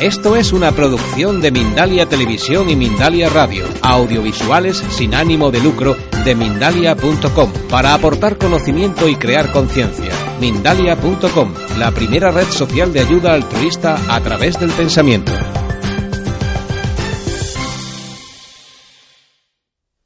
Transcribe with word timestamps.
Esto 0.00 0.36
es 0.36 0.52
una 0.52 0.72
producción 0.72 1.40
de 1.40 1.50
Mindalia 1.50 2.06
Televisión 2.06 2.68
y 2.68 2.76
Mindalia 2.76 3.30
Radio, 3.30 3.64
audiovisuales 3.80 4.76
sin 4.76 5.14
ánimo 5.14 5.50
de 5.50 5.60
lucro 5.60 5.96
de 6.22 6.34
mindalia.com, 6.34 7.50
para 7.70 7.94
aportar 7.94 8.36
conocimiento 8.36 9.08
y 9.08 9.16
crear 9.16 9.50
conciencia. 9.52 10.12
Mindalia.com, 10.38 11.54
la 11.78 11.92
primera 11.92 12.30
red 12.30 12.44
social 12.44 12.92
de 12.92 13.00
ayuda 13.00 13.32
altruista 13.32 13.96
a 14.14 14.20
través 14.20 14.60
del 14.60 14.70
pensamiento. 14.70 15.32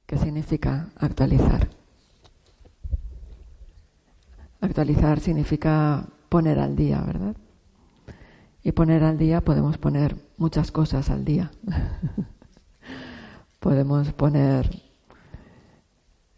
¿Qué 0.06 0.18
significa 0.18 0.86
actualizar? 1.00 1.68
Actualizar 4.60 5.18
significa 5.18 6.06
poner 6.28 6.60
al 6.60 6.76
día, 6.76 7.02
¿verdad? 7.04 7.34
Y 8.62 8.72
poner 8.72 9.04
al 9.04 9.16
día 9.16 9.40
podemos 9.40 9.78
poner 9.78 10.16
muchas 10.36 10.70
cosas 10.70 11.10
al 11.10 11.24
día. 11.24 11.50
podemos 13.60 14.12
poner 14.12 14.82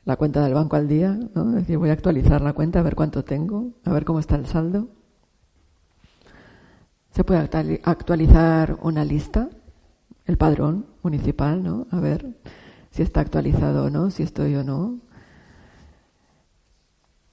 la 0.05 0.17
cuenta 0.17 0.42
del 0.42 0.55
banco 0.55 0.77
al 0.77 0.89
día, 0.89 1.19
¿no? 1.34 1.51
Es 1.51 1.55
decir, 1.56 1.79
voy 1.79 1.91
a 1.91 1.92
actualizar 1.92 2.41
la 2.41 2.53
cuenta 2.53 2.81
a 2.81 2.83
ver 2.83 2.95
cuánto 2.95 3.25
tengo, 3.25 3.73
a 3.84 3.92
ver 3.92 4.05
cómo 4.05 4.19
está 4.19 4.37
el 4.37 4.47
saldo. 4.47 4.89
Se 7.11 7.25
puede 7.25 7.41
actualizar 7.84 8.79
una 8.83 9.05
lista, 9.05 9.48
el 10.25 10.39
padrón 10.39 10.86
municipal, 11.03 11.62
¿no? 11.62 11.86
A 11.91 12.01
ver 12.01 12.36
si 12.91 13.03
está 13.03 13.20
actualizado 13.20 13.84
o 13.84 13.91
no, 13.91 14.11
si 14.11 14.23
estoy 14.23 14.55
o 14.57 14.64
no. 14.64 15.01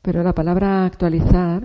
Pero 0.02 0.24
la 0.24 0.34
palabra 0.34 0.86
actualizar 0.86 1.64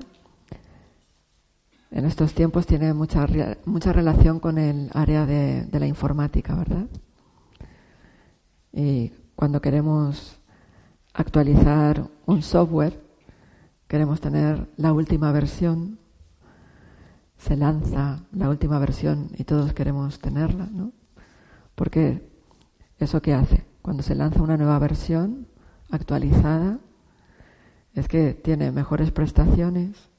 en 1.94 2.06
estos 2.06 2.34
tiempos 2.34 2.66
tiene 2.66 2.92
mucha, 2.92 3.24
mucha 3.66 3.92
relación 3.92 4.40
con 4.40 4.58
el 4.58 4.90
área 4.94 5.26
de, 5.26 5.68
la 5.70 5.86
informática, 5.86 6.56
¿verdad? 6.56 6.86
Y 8.72 9.12
cuando 9.36 9.60
queremos 9.60 10.40
actualizar 11.12 12.10
un 12.26 12.42
software, 12.42 13.00
queremos 13.86 14.20
tener 14.20 14.68
la 14.76 14.92
última 14.92 15.30
versión, 15.30 16.00
se 17.38 17.56
lanza 17.56 18.24
la 18.32 18.48
última 18.48 18.80
versión 18.80 19.30
y 19.38 19.44
todos 19.44 19.72
queremos 19.72 20.18
tenerla, 20.18 20.66
¿no? 20.72 20.90
Porque 21.76 22.28
eso 22.98 23.22
qué 23.22 23.34
hace? 23.34 23.66
Cuando 23.82 24.02
se 24.02 24.16
lanza 24.16 24.42
una 24.42 24.56
nueva 24.56 24.80
versión 24.80 25.46
actualizada, 25.92 26.80
es 27.94 28.08
que 28.08 28.34
tiene 28.34 28.72
mejores 28.72 29.12
prestaciones, 29.12 30.10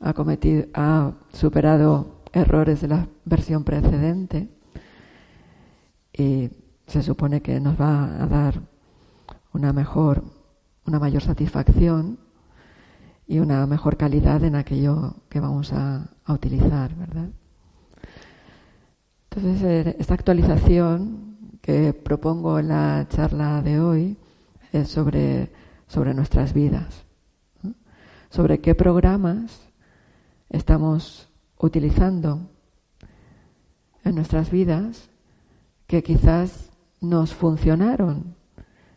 ha 0.00 0.12
cometido, 0.12 0.66
ha 0.74 1.12
superado 1.32 2.22
errores 2.32 2.80
de 2.80 2.88
la 2.88 3.08
versión 3.24 3.64
precedente 3.64 4.48
y 6.12 6.50
se 6.86 7.02
supone 7.02 7.42
que 7.42 7.60
nos 7.60 7.80
va 7.80 8.22
a 8.22 8.26
dar 8.26 8.60
una 9.52 9.72
mejor, 9.72 10.24
una 10.86 10.98
mayor 10.98 11.22
satisfacción 11.22 12.18
y 13.26 13.40
una 13.40 13.66
mejor 13.66 13.96
calidad 13.96 14.42
en 14.44 14.56
aquello 14.56 15.14
que 15.28 15.40
vamos 15.40 15.72
a, 15.72 16.08
utilizar, 16.28 16.94
¿verdad? 16.94 17.30
Entonces, 19.30 19.62
eh, 19.62 19.96
esta 19.98 20.12
actualización 20.12 21.38
que 21.62 21.94
propongo 21.94 22.58
en 22.58 22.68
la 22.68 23.06
charla 23.08 23.62
de 23.62 23.80
hoy 23.80 24.16
es 24.72 24.88
sobre, 24.88 25.50
sobre 25.86 26.12
nuestras 26.12 26.52
vidas, 26.52 27.04
sobre 28.28 28.60
qué 28.60 28.74
programas 28.74 29.67
estamos 30.50 31.28
utilizando 31.58 32.48
en 34.04 34.14
nuestras 34.14 34.50
vidas 34.50 35.10
que 35.86 36.02
quizás 36.02 36.70
nos 37.00 37.34
funcionaron 37.34 38.34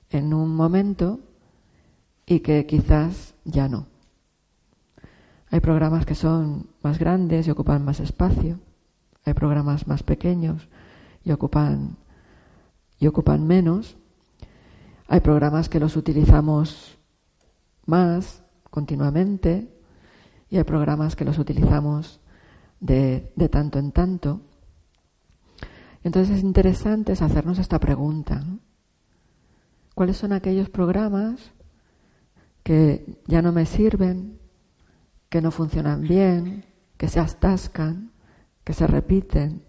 en 0.09 0.33
un 0.33 0.55
momento 0.55 1.19
y 2.25 2.39
que 2.39 2.65
quizás 2.65 3.35
ya 3.43 3.67
no. 3.67 3.87
Hay 5.49 5.59
programas 5.59 6.05
que 6.05 6.15
son 6.15 6.69
más 6.81 6.97
grandes 6.97 7.47
y 7.47 7.51
ocupan 7.51 7.83
más 7.83 7.99
espacio. 7.99 8.59
Hay 9.25 9.33
programas 9.33 9.87
más 9.87 10.01
pequeños 10.03 10.69
y 11.23 11.31
ocupan, 11.31 11.97
y 12.99 13.07
ocupan 13.07 13.45
menos. 13.45 13.97
Hay 15.07 15.19
programas 15.19 15.67
que 15.67 15.79
los 15.79 15.97
utilizamos 15.97 16.97
más 17.85 18.43
continuamente 18.69 19.80
y 20.51 20.57
hay 20.57 20.65
programas 20.65 21.15
que 21.15 21.23
los 21.23 21.39
utilizamos 21.39 22.19
de, 22.81 23.31
tanto 23.49 23.79
en 23.79 23.93
tanto. 23.93 24.41
Entonces 26.03 26.37
es 26.37 26.43
interesante 26.43 27.13
hacernos 27.13 27.57
esta 27.57 27.79
pregunta. 27.79 28.43
¿Cuáles 29.95 30.17
son 30.17 30.33
aquellos 30.33 30.69
programas 30.69 31.53
que 32.63 33.21
ya 33.27 33.41
no 33.41 33.53
me 33.53 33.65
sirven, 33.65 34.39
que 35.29 35.41
no 35.41 35.51
funcionan 35.51 36.01
bien, 36.01 36.65
que 36.97 37.07
se 37.07 37.21
atascan, 37.21 38.11
que 38.65 38.73
se 38.73 38.87
repiten 38.87 39.63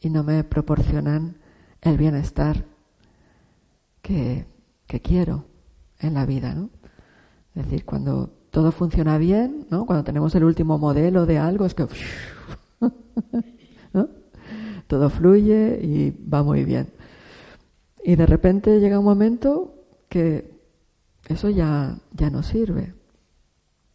y 0.00 0.08
no 0.08 0.24
me 0.24 0.42
proporcionan 0.42 1.36
el 1.82 1.98
bienestar 1.98 2.64
que, 4.00 4.46
que 4.86 5.00
quiero 5.02 5.44
en 5.98 6.14
la 6.14 6.24
vida? 6.24 6.54
¿no? 6.54 6.70
Es 7.54 7.64
decir, 7.66 7.84
cuando 7.84 8.41
todo 8.52 8.70
funciona 8.70 9.16
bien, 9.16 9.66
¿no? 9.70 9.86
Cuando 9.86 10.04
tenemos 10.04 10.34
el 10.34 10.44
último 10.44 10.78
modelo 10.78 11.24
de 11.24 11.38
algo 11.38 11.64
es 11.64 11.74
que 11.74 11.86
todo 14.86 15.08
fluye 15.08 15.80
y 15.82 16.10
va 16.28 16.42
muy 16.42 16.64
bien. 16.64 16.92
Y 18.04 18.14
de 18.14 18.26
repente 18.26 18.78
llega 18.78 18.98
un 18.98 19.06
momento 19.06 19.74
que 20.10 20.60
eso 21.28 21.48
ya, 21.48 21.96
ya 22.12 22.28
no 22.28 22.42
sirve. 22.42 22.92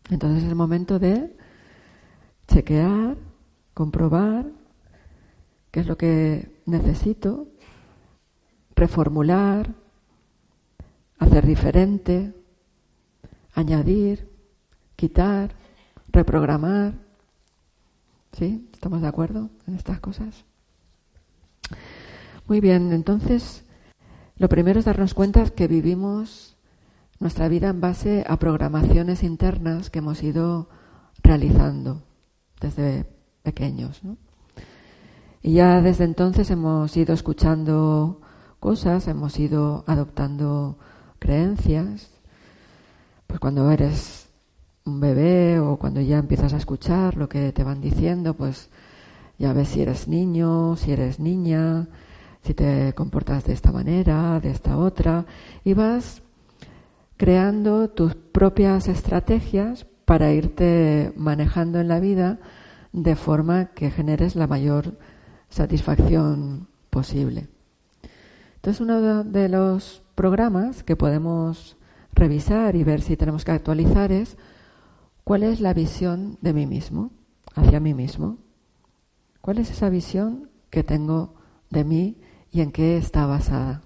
Entonces 0.10 0.44
es 0.44 0.50
el 0.50 0.56
momento 0.56 0.98
de 0.98 1.38
chequear, 2.48 3.16
comprobar 3.76 4.48
qué 5.70 5.82
es 5.82 5.88
lo 5.88 5.98
que 5.98 6.64
necesito, 6.66 7.48
reformular, 8.76 9.76
hacer 11.20 11.46
diferente, 11.46 12.34
añadir, 13.54 14.37
quitar, 14.98 15.56
reprogramar. 16.10 16.96
¿Sí? 18.34 18.68
¿Estamos 18.74 19.02
de 19.02 19.08
acuerdo 19.08 19.50
en 19.66 19.76
estas 19.76 20.02
cosas? 20.02 20.44
Muy 22.48 22.60
bien, 22.60 22.92
entonces 22.92 23.64
lo 24.38 24.50
primero 24.50 24.80
es 24.80 24.86
darnos 24.86 25.14
cuenta 25.14 25.46
que 25.50 25.68
vivimos 25.68 26.58
nuestra 27.20 27.48
vida 27.48 27.70
en 27.70 27.82
base 27.82 28.24
a 28.28 28.38
programaciones 28.38 29.24
internas 29.24 29.90
que 29.90 30.00
hemos 30.00 30.22
ido 30.22 30.70
realizando 31.24 32.04
desde 32.60 33.06
pequeños. 33.44 34.02
Y 35.42 35.54
ya 35.54 35.82
desde 35.82 36.04
entonces 36.04 36.52
hemos 36.52 36.96
ido 36.96 37.14
escuchando 37.14 38.22
cosas, 38.60 39.08
hemos 39.08 39.40
ido 39.40 39.84
adoptando 39.88 40.78
creencias. 41.20 42.12
Pues 43.26 43.40
cuando 43.40 43.70
eres 43.72 44.27
un 44.88 45.00
bebé 45.00 45.60
o 45.60 45.78
cuando 45.78 46.02
ya 46.02 46.18
empiezas 46.18 46.54
a 46.54 46.58
escuchar 46.58 47.18
lo 47.18 47.30
que 47.30 47.52
te 47.52 47.64
van 47.64 47.82
diciendo, 47.82 48.34
pues 48.34 48.70
ya 49.38 49.54
ves 49.54 49.70
si 49.70 49.82
eres 49.82 50.08
niño, 50.08 50.76
si 50.78 50.92
eres 50.92 51.20
niña, 51.20 51.88
si 52.42 52.54
te 52.54 52.94
comportas 52.94 53.44
de 53.44 53.54
esta 53.54 53.72
manera, 53.72 54.40
de 54.40 54.50
esta 54.50 54.78
otra, 54.78 55.26
y 55.64 55.74
vas 55.74 56.24
creando 57.18 57.90
tus 57.90 58.16
propias 58.16 58.88
estrategias 58.88 59.86
para 60.06 60.32
irte 60.32 61.12
manejando 61.16 61.80
en 61.80 61.90
la 61.90 62.00
vida 62.00 62.40
de 62.94 63.16
forma 63.16 63.66
que 63.68 63.92
generes 63.92 64.36
la 64.36 64.48
mayor 64.48 64.98
satisfacción 65.50 66.68
posible. 66.90 67.48
Entonces, 68.56 68.82
uno 68.82 69.24
de 69.24 69.50
los 69.50 70.04
programas 70.16 70.84
que 70.84 70.96
podemos 70.96 71.78
revisar 72.14 72.76
y 72.76 72.84
ver 72.84 73.02
si 73.02 73.18
tenemos 73.18 73.46
que 73.46 73.52
actualizar 73.52 74.12
es 74.12 74.38
¿Cuál 75.28 75.44
es 75.44 75.60
la 75.60 75.74
visión 75.74 76.38
de 76.40 76.54
mí 76.54 76.66
mismo, 76.66 77.12
hacia 77.54 77.82
mí 77.82 77.94
mismo? 77.94 78.38
¿Cuál 79.42 79.58
es 79.58 79.70
esa 79.70 79.90
visión 79.90 80.50
que 80.70 80.86
tengo 80.86 81.36
de 81.70 81.84
mí 81.84 82.22
y 82.50 82.62
en 82.62 82.72
qué 82.72 82.96
está 82.96 83.26
basada? 83.26 83.82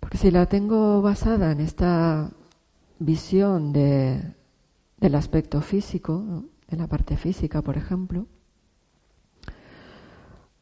Porque 0.00 0.18
si 0.18 0.32
la 0.32 0.46
tengo 0.46 1.00
basada 1.02 1.52
en 1.52 1.60
esta 1.60 2.32
visión 2.98 3.72
de, 3.72 4.34
del 4.96 5.14
aspecto 5.14 5.60
físico, 5.60 6.42
de 6.66 6.76
la 6.76 6.88
parte 6.88 7.16
física, 7.16 7.62
por 7.62 7.76
ejemplo, 7.76 8.26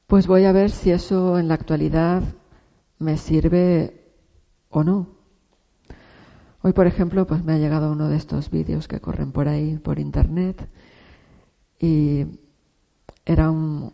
pues 0.06 0.26
voy 0.26 0.44
a 0.44 0.52
ver 0.52 0.70
si 0.70 0.90
eso 0.90 1.38
en 1.38 1.49
la 1.49 1.54
actualidad 1.54 2.22
me 2.99 3.16
sirve 3.16 4.12
o 4.69 4.84
no. 4.84 5.15
Hoy, 6.66 6.72
por 6.72 6.88
ejemplo, 6.88 7.28
pues 7.28 7.44
me 7.44 7.52
ha 7.52 7.58
llegado 7.58 7.92
uno 7.92 8.08
de 8.08 8.16
estos 8.16 8.50
vídeos 8.50 8.88
que 8.88 8.98
corren 8.98 9.30
por 9.30 9.46
ahí, 9.46 9.78
por 9.78 10.00
internet, 10.00 10.68
y 11.78 12.26
era 13.24 13.52
un, 13.52 13.92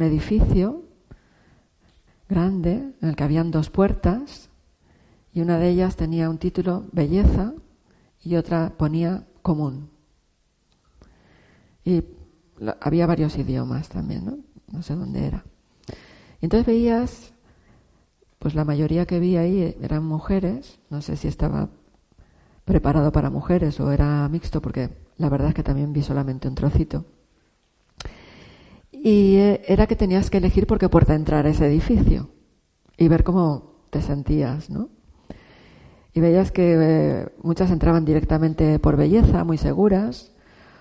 edificio 0.00 0.82
grande 2.28 2.82
en 3.00 3.08
el 3.08 3.14
que 3.14 3.22
habían 3.22 3.52
dos 3.52 3.70
puertas 3.70 4.48
y 5.32 5.40
una 5.40 5.56
de 5.60 5.68
ellas 5.68 5.94
tenía 5.94 6.28
un 6.28 6.38
título 6.38 6.82
belleza 6.90 7.52
y 8.24 8.34
otra 8.34 8.72
ponía 8.76 9.22
común. 9.42 9.88
Y 11.84 12.02
había 12.80 13.06
varios 13.06 13.38
idiomas 13.38 13.88
también, 13.88 14.24
¿no? 14.24 14.38
No 14.66 14.82
sé 14.82 14.96
dónde 14.96 15.28
era. 15.28 15.44
Entonces 16.40 16.66
veías, 16.66 17.31
pues 18.42 18.56
la 18.56 18.64
mayoría 18.64 19.06
que 19.06 19.20
vi 19.20 19.36
ahí 19.36 19.76
eran 19.80 20.04
mujeres, 20.04 20.80
no 20.90 21.00
sé 21.00 21.16
si 21.16 21.28
estaba 21.28 21.68
preparado 22.64 23.12
para 23.12 23.30
mujeres 23.30 23.78
o 23.78 23.92
era 23.92 24.28
mixto, 24.28 24.60
porque 24.60 24.90
la 25.16 25.28
verdad 25.28 25.50
es 25.50 25.54
que 25.54 25.62
también 25.62 25.92
vi 25.92 26.02
solamente 26.02 26.48
un 26.48 26.56
trocito. 26.56 27.04
Y 28.90 29.36
eh, 29.36 29.62
era 29.68 29.86
que 29.86 29.94
tenías 29.94 30.28
que 30.28 30.38
elegir 30.38 30.66
por 30.66 30.80
qué 30.80 30.88
puerta 30.88 31.14
entrar 31.14 31.46
a 31.46 31.50
ese 31.50 31.68
edificio 31.68 32.30
y 32.96 33.06
ver 33.06 33.22
cómo 33.22 33.76
te 33.90 34.02
sentías, 34.02 34.70
¿no? 34.70 34.88
Y 36.12 36.18
veías 36.18 36.50
que 36.50 36.76
eh, 36.80 37.28
muchas 37.44 37.70
entraban 37.70 38.04
directamente 38.04 38.80
por 38.80 38.96
belleza, 38.96 39.44
muy 39.44 39.56
seguras, 39.56 40.32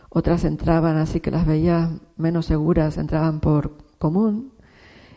otras 0.09 0.45
entraban 0.45 0.97
así 0.97 1.19
que 1.19 1.29
las 1.29 1.45
veías 1.45 1.91
menos 2.17 2.47
seguras, 2.47 2.97
entraban 2.97 3.39
por 3.39 3.77
común, 3.99 4.53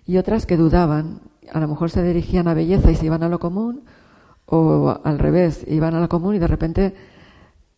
y 0.04 0.18
otras 0.18 0.44
que 0.44 0.58
dudaban, 0.58 1.22
a 1.52 1.60
lo 1.60 1.68
mejor 1.68 1.90
se 1.90 2.02
dirigían 2.02 2.48
a 2.48 2.54
belleza 2.54 2.90
y 2.90 2.96
se 2.96 3.06
iban 3.06 3.22
a 3.22 3.28
lo 3.28 3.38
común, 3.38 3.84
o 4.46 5.00
al 5.02 5.18
revés, 5.18 5.64
iban 5.68 5.94
a 5.94 6.00
lo 6.00 6.08
común 6.08 6.34
y 6.34 6.38
de 6.38 6.46
repente 6.46 6.94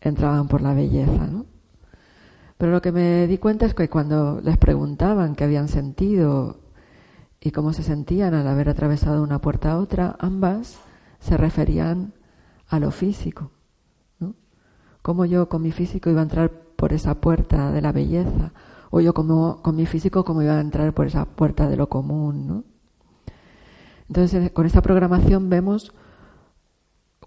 entraban 0.01 0.47
por 0.47 0.61
la 0.61 0.73
belleza, 0.73 1.27
¿no? 1.27 1.45
Pero 2.57 2.71
lo 2.71 2.81
que 2.81 2.91
me 2.91 3.27
di 3.27 3.37
cuenta 3.37 3.65
es 3.65 3.73
que 3.73 3.89
cuando 3.89 4.41
les 4.41 4.57
preguntaban 4.57 5.35
qué 5.35 5.43
habían 5.43 5.67
sentido 5.67 6.57
y 7.39 7.51
cómo 7.51 7.71
se 7.71 7.83
sentían 7.83 8.33
al 8.33 8.47
haber 8.47 8.69
atravesado 8.69 9.21
una 9.21 9.39
puerta 9.39 9.71
a 9.71 9.77
otra, 9.77 10.15
ambas 10.19 10.79
se 11.19 11.37
referían 11.37 12.13
a 12.67 12.79
lo 12.79 12.89
físico. 12.89 13.51
¿no? 14.19 14.33
Cómo 15.03 15.25
yo 15.25 15.49
con 15.49 15.61
mi 15.61 15.71
físico 15.71 16.09
iba 16.09 16.21
a 16.21 16.23
entrar 16.23 16.51
por 16.51 16.93
esa 16.93 17.15
puerta 17.15 17.71
de 17.71 17.81
la 17.81 17.91
belleza, 17.91 18.53
o 18.89 19.01
yo 19.01 19.13
como, 19.13 19.61
con 19.61 19.75
mi 19.75 19.85
físico 19.85 20.25
cómo 20.25 20.41
iba 20.41 20.57
a 20.57 20.61
entrar 20.61 20.93
por 20.93 21.07
esa 21.07 21.25
puerta 21.25 21.69
de 21.69 21.77
lo 21.77 21.89
común. 21.89 22.47
¿no? 22.47 22.63
Entonces, 24.07 24.51
con 24.51 24.65
esta 24.65 24.81
programación 24.81 25.49
vemos 25.49 25.93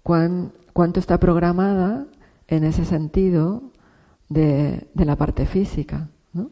cuán, 0.03 0.53
cuánto 0.73 0.99
está 0.99 1.19
programada 1.19 2.07
en 2.47 2.63
ese 2.63 2.85
sentido 2.85 3.71
de, 4.29 4.87
la 4.95 5.15
parte 5.15 5.45
física. 5.45 6.09
¿no? 6.33 6.49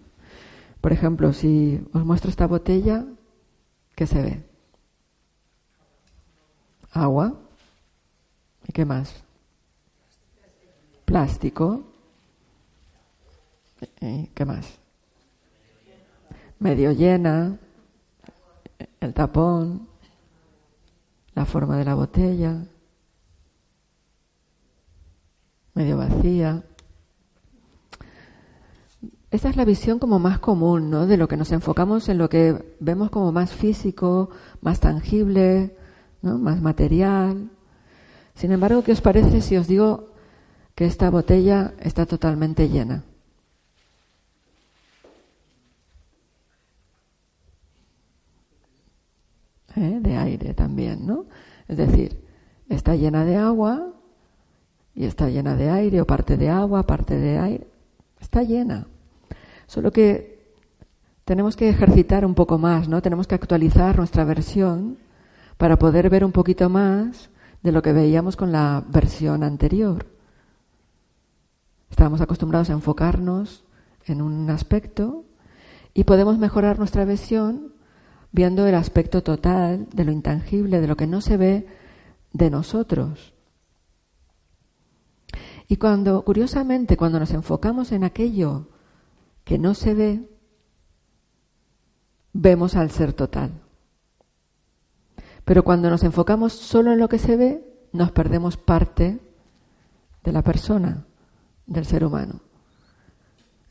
Por 0.81 0.91
ejemplo, 0.93 1.33
si 1.33 1.81
os 1.93 2.05
muestro 2.05 2.29
esta 2.29 2.47
botella, 2.47 3.05
¿qué 3.95 4.05
se 4.05 4.21
ve? 4.21 4.43
Agua. 6.91 7.33
¿Y 8.67 8.71
qué 8.71 8.85
más? 8.85 9.23
Plástico. 11.05 11.83
¿Y 14.01 14.27
qué 14.27 14.45
más? 14.45 14.77
Medio 16.59 16.91
llena, 16.91 17.57
el 18.99 19.13
tapón, 19.13 19.87
la 21.39 21.45
forma 21.45 21.77
de 21.77 21.85
la 21.85 21.95
botella, 21.95 22.65
medio 25.73 25.95
vacía. 25.95 26.65
Esa 29.31 29.47
es 29.47 29.55
la 29.55 29.63
visión 29.63 29.99
como 29.99 30.19
más 30.19 30.39
común, 30.39 30.89
¿no? 30.89 31.07
De 31.07 31.15
lo 31.15 31.29
que 31.29 31.37
nos 31.37 31.53
enfocamos 31.53 32.09
en 32.09 32.17
lo 32.17 32.27
que 32.27 32.75
vemos 32.81 33.09
como 33.09 33.31
más 33.31 33.53
físico, 33.53 34.31
más 34.59 34.81
tangible, 34.81 35.77
¿no? 36.21 36.37
Más 36.37 36.61
material. 36.61 37.49
Sin 38.35 38.51
embargo, 38.51 38.83
¿qué 38.83 38.91
os 38.91 38.99
parece 38.99 39.39
si 39.39 39.55
os 39.55 39.65
digo 39.65 40.09
que 40.75 40.87
esta 40.87 41.09
botella 41.09 41.73
está 41.79 42.05
totalmente 42.05 42.67
llena? 42.67 43.05
¿Eh? 49.79 49.99
De 50.01 50.17
aire 50.17 50.53
también, 50.53 51.07
¿no? 51.07 51.25
Es 51.69 51.77
decir, 51.77 52.21
está 52.67 52.95
llena 52.95 53.23
de 53.23 53.37
agua 53.37 53.93
y 54.93 55.05
está 55.05 55.29
llena 55.29 55.55
de 55.55 55.69
aire 55.69 56.01
o 56.01 56.05
parte 56.05 56.35
de 56.35 56.49
agua, 56.49 56.83
parte 56.83 57.15
de 57.15 57.37
aire. 57.37 57.67
Está 58.19 58.43
llena. 58.43 58.87
Solo 59.67 59.91
que 59.91 60.53
tenemos 61.23 61.55
que 61.55 61.69
ejercitar 61.69 62.25
un 62.25 62.35
poco 62.35 62.57
más, 62.57 62.89
¿no? 62.89 63.01
Tenemos 63.01 63.25
que 63.25 63.35
actualizar 63.35 63.97
nuestra 63.97 64.25
versión 64.25 64.97
para 65.55 65.79
poder 65.79 66.09
ver 66.09 66.25
un 66.25 66.33
poquito 66.33 66.69
más 66.69 67.29
de 67.63 67.71
lo 67.71 67.81
que 67.81 67.93
veíamos 67.93 68.35
con 68.35 68.51
la 68.51 68.83
versión 68.85 69.43
anterior. 69.43 70.07
Estábamos 71.89 72.19
acostumbrados 72.19 72.69
a 72.69 72.73
enfocarnos 72.73 73.63
en 74.05 74.21
un 74.21 74.49
aspecto 74.49 75.23
y 75.93 76.03
podemos 76.03 76.37
mejorar 76.37 76.79
nuestra 76.79 77.05
visión 77.05 77.78
viendo 78.31 78.67
el 78.67 78.75
aspecto 78.75 79.23
total 79.23 79.87
de 79.93 80.05
lo 80.05 80.11
intangible, 80.11 80.81
de 80.81 80.87
lo 80.87 80.95
que 80.95 81.07
no 81.07 81.21
se 81.21 81.37
ve 81.37 81.67
de 82.31 82.49
nosotros. 82.49 83.33
Y 85.67 85.77
cuando, 85.77 86.23
curiosamente, 86.23 86.97
cuando 86.97 87.19
nos 87.19 87.31
enfocamos 87.31 87.91
en 87.91 88.03
aquello 88.03 88.69
que 89.43 89.59
no 89.59 89.73
se 89.75 89.93
ve, 89.93 90.29
vemos 92.33 92.75
al 92.75 92.91
ser 92.91 93.13
total. 93.13 93.61
Pero 95.45 95.63
cuando 95.63 95.89
nos 95.89 96.03
enfocamos 96.03 96.53
solo 96.53 96.91
en 96.91 96.99
lo 96.99 97.09
que 97.09 97.19
se 97.19 97.35
ve, 97.35 97.63
nos 97.91 98.11
perdemos 98.11 98.57
parte 98.57 99.19
de 100.23 100.31
la 100.31 100.43
persona, 100.43 101.05
del 101.65 101.85
ser 101.85 102.03
humano. 102.03 102.41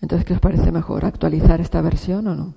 Entonces, 0.01 0.25
¿qué 0.25 0.35
os 0.35 0.41
parece 0.41 0.73
mejor? 0.73 1.05
¿Actualizar 1.05 1.61
esta 1.61 1.81
versión 1.81 2.27
o 2.29 2.35
no? 2.35 2.55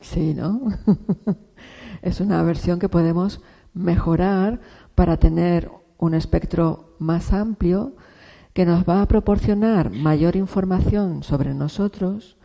Sí, 0.00 0.34
¿no? 0.34 0.60
es 2.02 2.20
una 2.20 2.42
versión 2.42 2.78
que 2.78 2.88
podemos 2.88 3.40
mejorar 3.74 4.60
para 4.94 5.16
tener 5.16 5.70
un 5.98 6.14
espectro 6.14 6.96
más 6.98 7.32
amplio 7.32 7.96
que 8.52 8.66
nos 8.66 8.84
va 8.84 9.02
a 9.02 9.08
proporcionar 9.08 9.90
mayor 9.90 10.36
información 10.36 11.22
sobre 11.22 11.54
nosotros, 11.54 12.36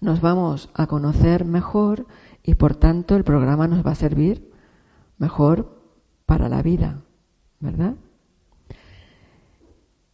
nos 0.00 0.20
vamos 0.20 0.70
a 0.74 0.86
conocer 0.86 1.44
mejor 1.44 2.06
y 2.42 2.54
por 2.54 2.74
tanto 2.74 3.16
el 3.16 3.24
programa 3.24 3.68
nos 3.68 3.84
va 3.86 3.92
a 3.92 3.96
servir 3.96 4.50
mejor 5.18 5.80
para 6.26 6.48
la 6.48 6.62
vida, 6.62 7.02
¿verdad? 7.60 7.94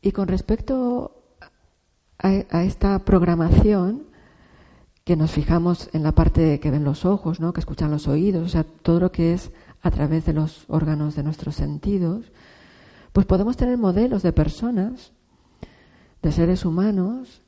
Y 0.02 0.12
con 0.12 0.28
respecto 0.28 1.22
a, 2.18 2.62
esta 2.62 3.04
programación, 3.04 4.06
que 5.06 5.14
nos 5.14 5.30
fijamos 5.30 5.88
en 5.92 6.02
la 6.02 6.10
parte 6.10 6.58
que 6.58 6.72
ven 6.72 6.82
los 6.82 7.04
ojos, 7.04 7.38
¿no? 7.38 7.52
que 7.52 7.60
escuchan 7.60 7.92
los 7.92 8.08
oídos, 8.08 8.44
o 8.44 8.48
sea, 8.48 8.64
todo 8.64 8.98
lo 8.98 9.12
que 9.12 9.34
es 9.34 9.52
a 9.80 9.92
través 9.92 10.26
de 10.26 10.32
los 10.32 10.64
órganos 10.66 11.14
de 11.14 11.22
nuestros 11.22 11.54
sentidos, 11.54 12.32
pues 13.12 13.24
podemos 13.24 13.56
tener 13.56 13.78
modelos 13.78 14.24
de 14.24 14.32
personas, 14.32 15.12
de 16.22 16.32
seres 16.32 16.64
humanos, 16.64 17.42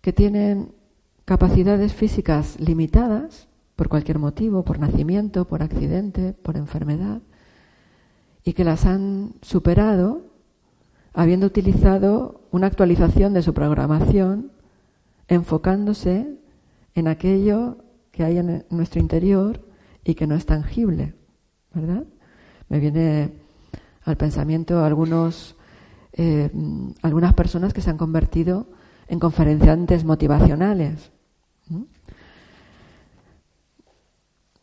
que 0.00 0.14
tienen 0.14 0.72
capacidades 1.26 1.92
físicas 1.92 2.58
limitadas, 2.58 3.46
por 3.76 3.90
cualquier 3.90 4.18
motivo, 4.18 4.64
por 4.64 4.78
nacimiento, 4.78 5.44
por 5.44 5.62
accidente, 5.62 6.32
por 6.32 6.56
enfermedad, 6.56 7.20
y 8.42 8.54
que 8.54 8.64
las 8.64 8.86
han 8.86 9.34
superado 9.42 10.22
habiendo 11.12 11.46
utilizado 11.46 12.40
una 12.52 12.68
actualización 12.68 13.34
de 13.34 13.42
su 13.42 13.52
programación, 13.52 14.50
enfocándose 15.28 16.38
en 16.94 17.08
aquello 17.08 17.78
que 18.10 18.24
hay 18.24 18.38
en 18.38 18.64
nuestro 18.70 19.00
interior 19.00 19.66
y 20.04 20.14
que 20.14 20.26
no 20.26 20.34
es 20.34 20.46
tangible, 20.46 21.14
¿verdad? 21.72 22.04
Me 22.68 22.78
viene 22.78 23.32
al 24.04 24.16
pensamiento 24.16 24.84
algunos, 24.84 25.56
eh, 26.12 26.50
algunas 27.02 27.34
personas 27.34 27.72
que 27.72 27.80
se 27.80 27.90
han 27.90 27.98
convertido 27.98 28.66
en 29.08 29.18
conferenciantes 29.18 30.04
motivacionales. 30.04 31.10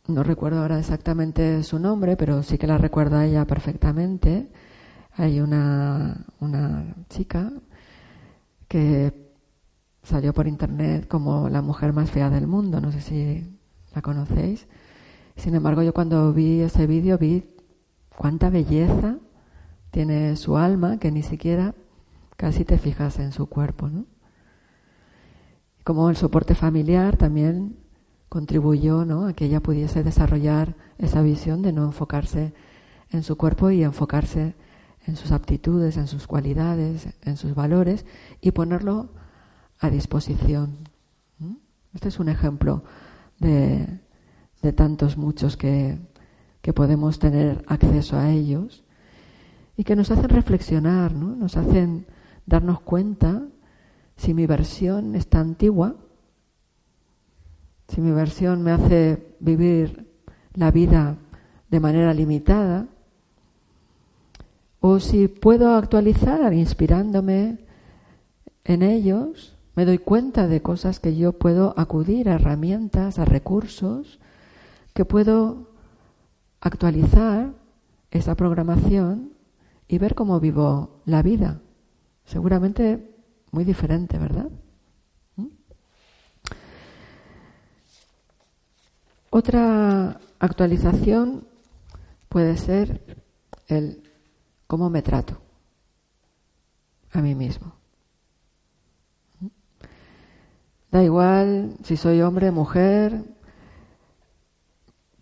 No 0.06 0.24
recuerdo 0.24 0.62
ahora 0.62 0.78
exactamente 0.78 1.62
su 1.62 1.78
nombre, 1.78 2.16
pero 2.16 2.42
sí 2.42 2.58
que 2.58 2.66
la 2.66 2.78
recuerdo 2.78 3.16
a 3.16 3.26
ella 3.26 3.44
perfectamente. 3.44 4.48
Hay 5.12 5.40
una, 5.40 6.26
una 6.40 6.96
chica 7.08 7.52
que 8.66 9.29
salió 10.10 10.34
por 10.34 10.46
internet 10.46 11.08
como 11.08 11.48
la 11.48 11.62
mujer 11.62 11.92
más 11.92 12.10
fea 12.10 12.30
del 12.30 12.46
mundo, 12.46 12.80
no 12.80 12.92
sé 12.92 13.00
si 13.00 13.58
la 13.94 14.02
conocéis. 14.02 14.66
Sin 15.36 15.54
embargo, 15.54 15.82
yo 15.82 15.94
cuando 15.94 16.32
vi 16.32 16.60
ese 16.60 16.86
vídeo 16.86 17.16
vi 17.16 17.44
cuánta 18.16 18.50
belleza 18.50 19.16
tiene 19.90 20.36
su 20.36 20.56
alma 20.56 20.98
que 20.98 21.10
ni 21.10 21.22
siquiera 21.22 21.74
casi 22.36 22.64
te 22.64 22.78
fijas 22.78 23.18
en 23.18 23.32
su 23.32 23.46
cuerpo, 23.46 23.88
¿no? 23.88 24.04
Como 25.84 26.10
el 26.10 26.16
soporte 26.16 26.54
familiar 26.54 27.16
también 27.16 27.76
contribuyó 28.28 29.04
¿no? 29.04 29.26
a 29.26 29.32
que 29.32 29.46
ella 29.46 29.60
pudiese 29.60 30.04
desarrollar 30.04 30.76
esa 30.98 31.22
visión 31.22 31.62
de 31.62 31.72
no 31.72 31.84
enfocarse 31.84 32.52
en 33.10 33.22
su 33.22 33.36
cuerpo 33.36 33.70
y 33.70 33.82
enfocarse 33.82 34.54
en 35.06 35.16
sus 35.16 35.32
aptitudes, 35.32 35.96
en 35.96 36.06
sus 36.06 36.26
cualidades, 36.26 37.08
en 37.22 37.36
sus 37.36 37.54
valores 37.54 38.04
y 38.40 38.52
ponerlo 38.52 39.08
a 39.80 39.90
disposición. 39.90 40.88
Este 41.92 42.08
es 42.08 42.20
un 42.20 42.28
ejemplo 42.28 42.84
de, 43.40 44.00
de 44.62 44.72
tantos 44.72 45.16
muchos 45.16 45.56
que, 45.56 45.98
que, 46.62 46.72
podemos 46.72 47.18
tener 47.18 47.64
acceso 47.66 48.16
a 48.16 48.30
ellos 48.30 48.84
y 49.76 49.82
que 49.82 49.96
nos 49.96 50.12
hacen 50.12 50.28
reflexionar, 50.28 51.14
¿no? 51.14 51.34
nos 51.34 51.56
hacen 51.56 52.06
darnos 52.46 52.80
cuenta 52.80 53.42
si 54.16 54.34
mi 54.34 54.46
versión 54.46 55.16
está 55.16 55.40
antigua 55.40 55.96
si 57.90 58.00
mi 58.00 58.12
versión 58.12 58.62
me 58.62 58.70
hace 58.70 59.34
vivir 59.40 60.06
la 60.54 60.70
vida 60.70 61.16
de 61.70 61.80
manera 61.80 62.14
limitada, 62.14 62.86
o 64.80 65.00
si 65.00 65.28
puedo 65.28 65.74
actualizar 65.74 66.52
inspirándome 66.54 67.58
en 68.64 68.82
ellos, 68.82 69.56
me 69.74 69.84
doy 69.84 69.98
cuenta 69.98 70.46
de 70.46 70.62
cosas 70.62 71.00
que 71.00 71.16
yo 71.16 71.32
puedo 71.32 71.74
acudir 71.76 72.28
a 72.28 72.34
herramientas, 72.34 73.18
a 73.18 73.24
recursos, 73.24 74.18
que 74.94 75.04
puedo 75.04 75.70
actualizar 76.60 77.52
esa 78.10 78.34
programación 78.34 79.32
y 79.88 79.98
ver 79.98 80.14
cómo 80.14 80.40
vivo 80.40 81.00
la 81.04 81.22
vida. 81.22 81.60
Seguramente 82.24 83.14
muy 83.52 83.64
diferente, 83.64 84.18
¿verdad? 84.18 84.50
Otra 89.30 90.20
actualización 90.40 91.46
puede 92.28 92.56
ser 92.56 93.22
el 93.68 94.02
cómo 94.66 94.90
me 94.90 95.02
trato 95.02 95.40
a 97.12 97.20
mí 97.22 97.36
mismo. 97.36 97.79
Da 100.90 101.02
igual 101.02 101.76
si 101.84 101.96
soy 101.96 102.20
hombre, 102.22 102.50
mujer, 102.50 103.22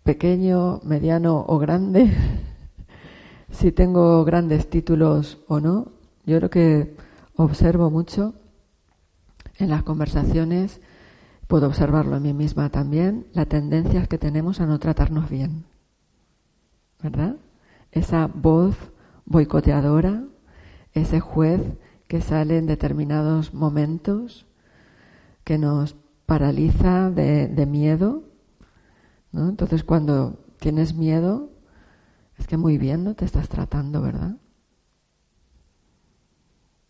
pequeño, 0.03 0.81
mediano 0.83 1.45
o 1.47 1.59
grande, 1.59 2.11
si 3.51 3.71
tengo 3.71 4.23
grandes 4.25 4.69
títulos 4.69 5.39
o 5.47 5.59
no. 5.59 5.91
Yo 6.25 6.39
lo 6.39 6.49
que 6.49 6.95
observo 7.35 7.89
mucho 7.89 8.33
en 9.57 9.69
las 9.69 9.83
conversaciones 9.83 10.81
Puedo 11.49 11.65
observarlo 11.65 12.17
en 12.17 12.21
mí 12.21 12.31
misma 12.31 12.69
también, 12.69 13.25
la 13.33 13.47
tendencia 13.47 14.05
que 14.05 14.19
tenemos 14.19 14.61
a 14.61 14.67
no 14.67 14.77
tratarnos 14.77 15.31
bien. 15.31 15.65
¿Verdad? 17.01 17.37
Esa 17.91 18.27
voz 18.27 18.75
boicoteadora, 19.25 20.25
ese 20.93 21.19
juez 21.19 21.59
que 22.07 22.21
sale 22.21 22.59
en 22.59 22.67
determinados 22.67 23.55
momentos, 23.55 24.45
que 25.49 25.57
nos 25.57 25.95
paraliza 26.27 27.09
de, 27.09 27.65
miedo. 27.65 28.21
¿no? 29.31 29.49
Entonces 29.49 29.83
cuando 29.83 30.37
tienes 30.59 30.93
miedo, 30.93 31.49
es 32.37 32.45
que 32.45 32.55
muy 32.55 32.77
bien 32.77 33.03
no 33.03 33.15
te 33.15 33.25
estás 33.25 33.49
tratando, 33.49 33.99
¿verdad? 33.99 34.35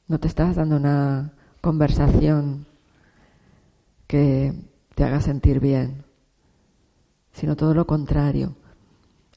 No 0.10 0.20
te 0.20 0.28
estás 0.28 0.58
dando 0.58 0.76
una 0.76 1.32
conversación 1.62 2.66
que 4.08 4.54
te 4.94 5.06
haga 5.06 5.22
sentir 5.22 5.62
bien, 5.62 6.04
sino 7.32 7.56
todo 7.56 7.74
lo 7.74 7.88
contrario. 7.88 8.58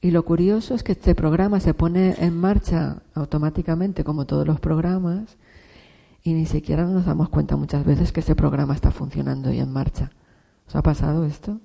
Y 0.01 0.11
lo 0.11 0.25
curioso 0.25 0.75
es 0.75 0.83
que 0.83 0.91
este 0.91 1.15
programa 1.15 1.61
se 1.61 1.73
pone 1.73 2.15
en 2.19 2.35
marcha 2.35 3.03
automáticamente, 3.13 4.03
como 4.03 4.25
todos 4.25 4.45
los 4.45 4.59
programas, 4.59 5.37
y 6.23 6.33
ni 6.33 6.45
siquiera 6.45 6.85
nos 6.85 7.05
damos 7.05 7.29
cuenta 7.29 7.55
muchas 7.57 7.85
veces 7.85 8.11
que 8.11 8.21
ese 8.21 8.35
programa 8.35 8.73
está 8.73 8.91
funcionando 8.91 9.51
y 9.51 9.59
en 9.59 9.71
marcha. 9.71 10.11
¿Os 10.67 10.75
ha 10.75 10.81
pasado 10.81 11.25
esto? 11.25 11.59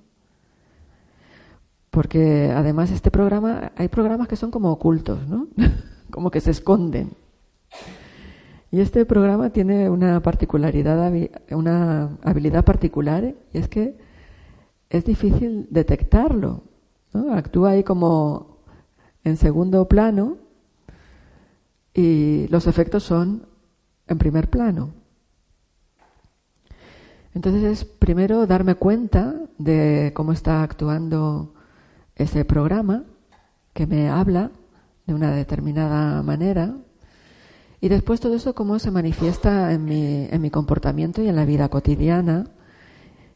Porque 1.89 2.51
además 2.53 2.91
este 2.91 3.09
programa, 3.09 3.71
hay 3.77 3.87
programas 3.87 4.27
que 4.27 4.35
son 4.35 4.51
como 4.51 4.71
ocultos, 4.71 5.27
¿no? 5.27 5.47
como 6.11 6.29
que 6.29 6.41
se 6.41 6.51
esconden. 6.51 7.11
Y 8.71 8.81
este 8.81 9.05
programa 9.05 9.49
tiene 9.49 9.89
una 9.89 10.21
particularidad, 10.21 11.11
una 11.51 12.17
habilidad 12.23 12.63
particular, 12.63 13.33
y 13.53 13.57
es 13.57 13.67
que 13.67 13.97
es 14.89 15.05
difícil 15.05 15.67
detectarlo. 15.71 16.63
Actúa 17.31 17.71
ahí 17.71 17.83
como 17.83 18.59
en 19.23 19.37
segundo 19.37 19.87
plano 19.87 20.37
y 21.93 22.47
los 22.49 22.67
efectos 22.67 23.03
son 23.03 23.48
en 24.09 24.17
primer 24.17 24.49
plano. 24.49 24.91
Entonces 27.33 27.63
es 27.63 27.85
primero 27.85 28.45
darme 28.47 28.75
cuenta 28.75 29.35
de 29.57 30.11
cómo 30.13 30.33
está 30.33 30.63
actuando 30.63 31.53
ese 32.15 32.43
programa 32.43 33.05
que 33.73 33.87
me 33.87 34.09
habla 34.09 34.51
de 35.05 35.13
una 35.13 35.31
determinada 35.31 36.21
manera, 36.21 36.75
y 37.81 37.87
después 37.87 38.19
todo 38.19 38.35
eso 38.35 38.53
cómo 38.53 38.77
se 38.77 38.91
manifiesta 38.91 39.71
en 39.71 39.85
mi, 39.85 40.27
en 40.29 40.41
mi 40.41 40.49
comportamiento 40.49 41.21
y 41.21 41.29
en 41.29 41.35
la 41.35 41.45
vida 41.45 41.69
cotidiana 41.69 42.47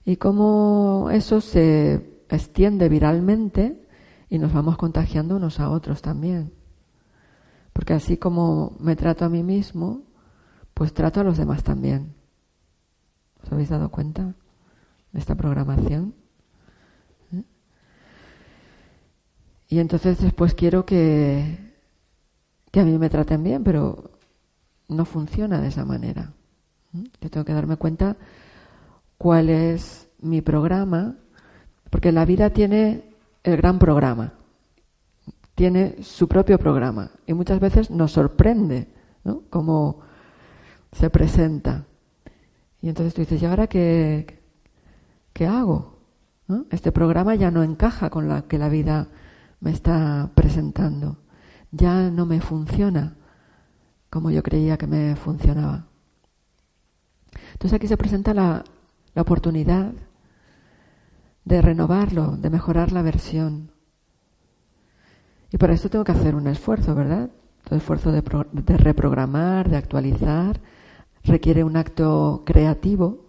y 0.06 0.18
cómo 0.18 1.10
eso 1.12 1.40
se 1.40 2.26
extiende 2.30 2.90
viralmente 2.90 3.82
y 4.30 4.40
nos 4.40 4.52
vamos 4.52 4.76
contagiando 4.76 5.38
unos 5.38 5.62
a 5.62 5.70
otros 5.70 6.02
también. 6.02 6.52
Porque 7.72 7.94
así 7.94 8.18
como 8.18 8.76
me 8.80 8.98
trato 8.98 9.24
a 9.24 9.30
mí 9.30 9.44
mismo, 9.44 10.02
pues 10.74 10.94
trato 10.94 11.22
a 11.22 11.24
los 11.24 11.38
demás 11.38 11.64
también. 11.64 12.14
¿Os 13.44 13.52
habéis 13.52 13.70
dado 13.70 13.90
cuenta 13.90 14.34
de 15.12 15.20
esta 15.20 15.36
programación? 15.36 16.14
¿Eh? 17.34 17.44
Y 19.70 19.80
entonces 19.80 20.20
después 20.20 20.54
quiero 20.54 20.86
que, 20.86 21.74
que 22.72 22.80
a 22.80 22.86
mí 22.86 22.98
me 22.98 23.10
traten 23.10 23.44
bien, 23.44 23.64
pero 23.64 24.12
no 24.88 25.06
funciona 25.06 25.62
de 25.62 25.68
esa 25.68 25.86
manera. 25.86 26.34
Yo 26.94 27.30
tengo 27.30 27.46
que 27.46 27.54
darme 27.54 27.78
cuenta 27.78 28.18
cuál 29.18 29.50
es 29.50 30.10
mi 30.20 30.42
programa, 30.42 31.16
porque 31.90 32.12
la 32.12 32.26
vida 32.26 32.52
tiene 32.52 33.16
el 33.44 33.58
gran 33.58 33.80
programa, 33.80 34.34
tiene 35.56 36.02
su 36.02 36.28
propio 36.28 36.58
programa 36.58 37.12
y 37.28 37.34
muchas 37.34 37.60
veces 37.60 37.92
nos 37.92 38.12
sorprende 38.12 38.88
¿no? 39.24 39.44
cómo 39.50 40.02
se 40.94 41.10
presenta. 41.10 41.86
Y 42.82 42.90
entonces 42.90 43.14
tú 43.14 43.22
dices, 43.22 43.42
¿y 43.42 43.46
ahora 43.46 43.68
qué, 43.68 44.42
qué 45.34 45.48
hago? 45.48 46.00
Este 46.70 46.92
programa 46.92 47.36
ya 47.36 47.52
no 47.52 47.64
encaja 47.64 48.10
con 48.10 48.28
la 48.28 48.44
que 48.44 48.58
la 48.58 48.70
vida 48.70 49.08
me 49.60 49.72
está 49.72 50.32
presentando, 50.36 51.18
ya 51.72 52.10
no 52.10 52.26
me 52.26 52.42
funciona 52.42 53.16
como 54.14 54.30
yo 54.30 54.44
creía 54.44 54.78
que 54.78 54.86
me 54.86 55.16
funcionaba. 55.16 55.88
Entonces 57.54 57.74
aquí 57.74 57.88
se 57.88 57.98
presenta 57.98 58.36
la, 58.36 58.64
oportunidad 59.16 59.92
de 61.46 61.62
renovarlo, 61.64 62.38
de 62.38 62.52
mejorar 62.52 62.92
la 62.92 63.02
versión. 63.02 63.72
Y 65.52 65.58
para 65.58 65.74
esto 65.74 65.90
tengo 65.90 66.04
que 66.04 66.12
hacer 66.12 66.36
un 66.36 66.46
esfuerzo, 66.46 66.94
¿verdad? 66.94 67.32
Todo 67.64 67.76
esfuerzo 67.76 68.12
de, 68.12 68.22
de 68.52 68.78
reprogramar, 68.78 69.68
de 69.68 69.78
actualizar, 69.78 70.62
requiere 71.24 71.64
un 71.64 71.78
acto 71.78 72.44
creativo 72.46 73.26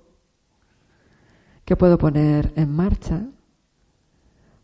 que 1.65 1.77
puedo 1.77 1.99
poner 1.99 2.53
en 2.57 2.71
marcha 2.71 3.27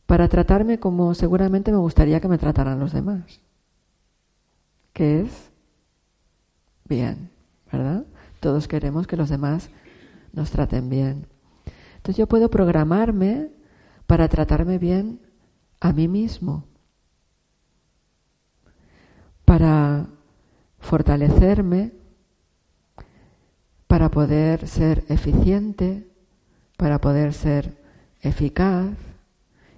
para 0.06 0.28
tratarme 0.28 0.80
como 0.80 1.14
seguramente 1.14 1.70
me 1.70 1.78
gustaría 1.78 2.20
que 2.20 2.28
me 2.28 2.38
trataran 2.38 2.80
los 2.80 2.92
demás, 2.92 3.40
que 4.92 5.20
es 5.20 5.50
bien, 6.84 7.30
¿verdad? 7.70 8.04
Todos 8.40 8.66
queremos 8.66 9.06
que 9.06 9.16
los 9.16 9.28
demás 9.28 9.70
nos 10.32 10.50
traten 10.50 10.88
bien. 10.88 11.26
Entonces 11.96 12.16
yo 12.16 12.26
puedo 12.26 12.50
programarme 12.50 13.50
para 14.06 14.28
tratarme 14.28 14.78
bien 14.78 15.20
a 15.80 15.92
mí 15.92 16.08
mismo 16.08 16.64
para 19.50 20.06
fortalecerme, 20.78 21.92
para 23.90 24.08
poder 24.08 24.68
ser 24.68 25.04
eficiente, 25.08 26.08
para 26.76 27.00
poder 27.00 27.32
ser 27.32 27.76
eficaz 28.20 28.94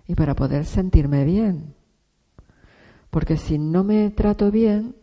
y 0.07 0.14
para 0.14 0.37
poder 0.37 0.66
sentirme 0.66 1.25
bien. 1.25 1.75
Porque 3.09 3.38
si 3.38 3.57
no 3.57 3.85
me 3.85 4.11
trato 4.11 4.50
bien, 4.50 4.95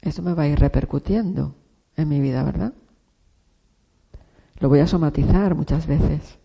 eso 0.00 0.22
me 0.22 0.32
va 0.32 0.44
a 0.44 0.48
ir 0.48 0.58
repercutiendo 0.58 1.54
en 1.96 2.08
mi 2.08 2.22
vida, 2.22 2.42
¿verdad? 2.42 2.72
Lo 4.58 4.70
voy 4.70 4.80
a 4.80 4.86
somatizar 4.86 5.54
muchas 5.54 5.86
veces. 5.86 6.38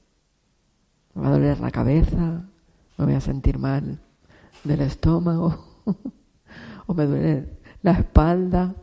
Me 1.13 1.21
va 1.21 1.29
a 1.29 1.31
doler 1.31 1.61
la 1.61 1.71
cabeza, 1.71 2.43
me 2.97 3.05
voy 3.05 3.13
a 3.13 3.21
sentir 3.21 3.57
mal 3.57 4.01
del 4.65 4.81
estómago, 4.81 5.85
o 6.87 6.93
me 6.93 7.05
duele 7.05 7.57
la 7.81 7.91
espalda. 7.91 8.75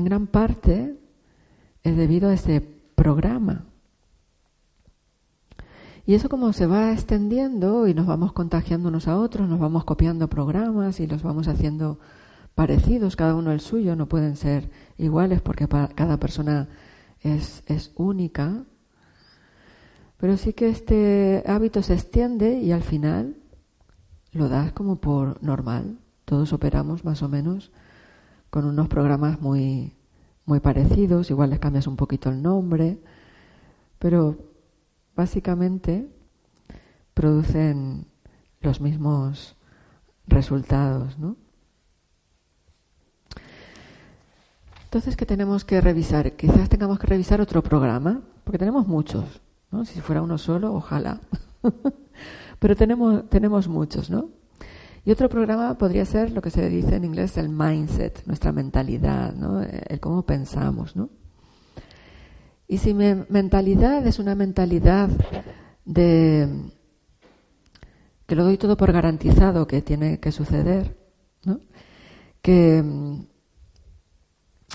En 0.00 0.06
gran 0.06 0.26
parte, 0.26 0.96
es 1.82 1.96
debido 1.96 2.30
a 2.30 2.34
ese 2.34 2.60
programa. 2.94 3.66
Y 6.06 6.14
eso 6.14 6.28
como 6.28 6.52
se 6.52 6.66
va 6.66 6.92
extendiendo 6.92 7.86
y 7.86 7.94
nos 7.94 8.06
vamos 8.06 8.32
contagiando 8.32 8.88
unos 8.88 9.06
a 9.06 9.18
otros, 9.18 9.48
nos 9.48 9.60
vamos 9.60 9.84
copiando 9.84 10.28
programas 10.28 10.98
y 11.00 11.06
los 11.06 11.22
vamos 11.22 11.48
haciendo 11.48 12.00
parecidos, 12.54 13.14
cada 13.14 13.34
uno 13.34 13.52
el 13.52 13.60
suyo, 13.60 13.94
no 13.94 14.06
pueden 14.06 14.36
ser 14.36 14.70
iguales 14.98 15.40
porque 15.42 15.68
cada 15.68 16.16
persona 16.16 16.68
es, 17.20 17.62
es 17.66 17.92
única. 17.94 18.64
Pero 20.16 20.36
sí 20.38 20.54
que 20.54 20.70
este 20.70 21.44
hábito 21.46 21.82
se 21.82 21.94
extiende 21.94 22.58
y 22.58 22.72
al 22.72 22.82
final 22.82 23.36
lo 24.32 24.48
das 24.48 24.72
como 24.72 24.96
por 24.96 25.42
normal. 25.42 25.98
Todos 26.24 26.52
operamos 26.54 27.04
más 27.04 27.22
o 27.22 27.28
menos 27.28 27.70
con 28.50 28.64
unos 28.64 28.88
programas 28.88 29.40
muy, 29.40 29.94
muy 30.44 30.60
parecidos, 30.60 31.30
igual 31.30 31.50
les 31.50 31.60
cambias 31.60 31.86
un 31.86 31.96
poquito 31.96 32.30
el 32.30 32.42
nombre, 32.42 32.98
pero 33.98 34.36
básicamente 35.14 36.08
producen 37.14 38.06
los 38.60 38.80
mismos 38.80 39.56
resultados, 40.26 41.18
¿no? 41.18 41.36
Entonces, 44.84 45.16
¿qué 45.16 45.24
tenemos 45.24 45.64
que 45.64 45.80
revisar? 45.80 46.32
Quizás 46.32 46.68
tengamos 46.68 46.98
que 46.98 47.06
revisar 47.06 47.40
otro 47.40 47.62
programa, 47.62 48.22
porque 48.42 48.58
tenemos 48.58 48.88
muchos, 48.88 49.40
¿no? 49.70 49.84
Si 49.84 50.00
fuera 50.00 50.20
uno 50.20 50.36
solo, 50.36 50.74
ojalá. 50.74 51.20
Pero 52.58 52.74
tenemos, 52.74 53.28
tenemos 53.30 53.68
muchos, 53.68 54.10
¿no? 54.10 54.30
Y 55.04 55.10
otro 55.10 55.28
programa 55.28 55.78
podría 55.78 56.04
ser 56.04 56.30
lo 56.32 56.42
que 56.42 56.50
se 56.50 56.68
dice 56.68 56.96
en 56.96 57.04
inglés 57.04 57.38
el 57.38 57.48
mindset, 57.48 58.22
nuestra 58.26 58.52
mentalidad, 58.52 59.34
¿no? 59.34 59.62
El 59.62 59.98
cómo 60.00 60.22
pensamos. 60.22 60.94
Y 62.68 62.78
si 62.78 62.92
mi 62.92 63.14
mentalidad 63.28 64.06
es 64.06 64.18
una 64.18 64.34
mentalidad 64.34 65.08
de 65.84 66.48
que 68.26 68.36
lo 68.36 68.44
doy 68.44 68.58
todo 68.58 68.76
por 68.76 68.92
garantizado 68.92 69.66
que 69.66 69.82
tiene 69.82 70.20
que 70.20 70.30
suceder. 70.30 70.96
Que, 72.42 72.84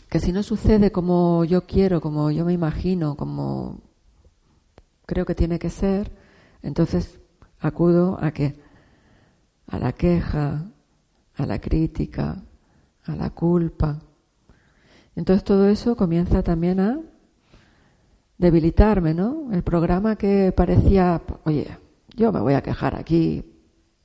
que 0.10 0.20
si 0.20 0.34
no 0.34 0.44
sucede 0.44 0.92
como 0.92 1.46
yo 1.46 1.66
quiero, 1.66 2.02
como 2.02 2.32
yo 2.32 2.44
me 2.44 2.52
imagino, 2.52 3.16
como 3.16 3.80
creo 5.06 5.26
que 5.26 5.36
tiene 5.36 5.58
que 5.58 5.70
ser, 5.70 6.12
entonces 6.62 7.20
acudo 7.60 8.18
a 8.22 8.32
que 8.32 8.65
a 9.68 9.80
la 9.80 9.92
queja, 9.94 10.66
a 11.36 11.46
la 11.46 11.60
crítica, 11.60 12.42
a 13.06 13.16
la 13.16 13.30
culpa. 13.30 14.00
Entonces 15.16 15.44
todo 15.44 15.68
eso 15.68 15.96
comienza 15.96 16.44
también 16.44 16.80
a 16.80 17.00
debilitarme, 18.38 19.14
¿no? 19.14 19.52
El 19.52 19.64
programa 19.64 20.16
que 20.16 20.52
parecía, 20.52 21.22
oye, 21.46 21.68
yo 22.16 22.32
me 22.32 22.40
voy 22.40 22.54
a 22.54 22.62
quejar 22.62 22.96
aquí 22.96 23.44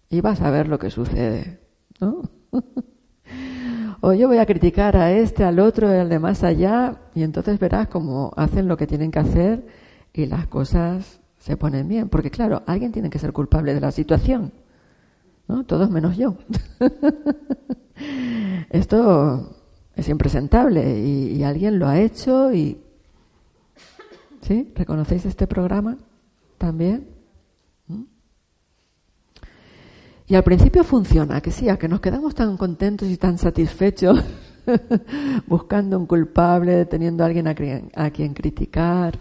y 0.09 0.21
vas 0.21 0.41
a 0.41 0.51
ver 0.51 0.69
lo 0.69 0.79
que 0.79 0.91
sucede, 0.91 1.61
¿no? 2.01 2.23
o 4.01 4.13
yo 4.13 4.29
voy 4.29 4.39
a 4.39 4.47
criticar 4.47 4.97
a 4.97 5.13
este, 5.13 5.45
al 5.45 5.59
otro, 5.59 5.89
al 5.89 6.09
de 6.09 6.19
más 6.19 6.43
allá, 6.45 6.97
y 7.15 7.23
entonces 7.23 7.59
verás 7.59 7.89
cómo 7.89 8.33
hacen 8.37 8.69
lo 8.69 8.77
que 8.77 8.87
tienen 8.87 9.11
que 9.11 9.19
hacer 9.19 9.67
y 10.13 10.27
las 10.27 10.47
cosas 10.47 11.21
se 11.39 11.57
ponen 11.57 11.89
bien. 11.89 12.09
Porque 12.09 12.31
claro, 12.31 12.63
alguien 12.67 12.93
tiene 12.93 13.11
que 13.11 13.19
ser 13.19 13.33
culpable 13.33 13.75
de 13.75 13.81
la 13.81 13.91
situación, 13.91 14.53
¿no? 15.51 15.65
Todos 15.65 15.91
menos 15.91 16.17
yo. 16.17 16.37
Esto 18.71 19.57
es 19.97 20.09
impresentable 20.09 21.01
y, 21.01 21.43
alguien 21.43 21.79
lo 21.79 21.89
ha 21.89 21.99
hecho 21.99 22.53
y... 22.53 22.81
¿Sí? 24.43 24.73
¿Reconocéis 24.75 25.27
este 25.27 25.47
programa 25.47 25.99
también? 26.57 27.09
¿Mm? 27.89 28.03
Y 30.29 30.35
al 30.35 30.45
principio 30.45 30.83
funciona, 30.83 31.41
que 31.41 31.51
sí, 31.51 31.69
a 31.69 31.79
que 31.79 31.89
nos 31.89 32.01
quedamos 32.01 32.35
tan 32.35 32.57
contentos 32.57 33.09
y 33.09 33.17
tan 33.17 33.37
satisfechos 33.37 34.23
buscando 35.47 35.99
un 35.99 36.07
culpable, 36.07 36.87
teniendo 36.87 37.23
a 37.23 37.27
alguien 37.27 37.49
a 37.49 37.55
quien, 37.55 37.91
a 37.95 38.11
quien 38.11 38.33
criticar, 38.33 39.19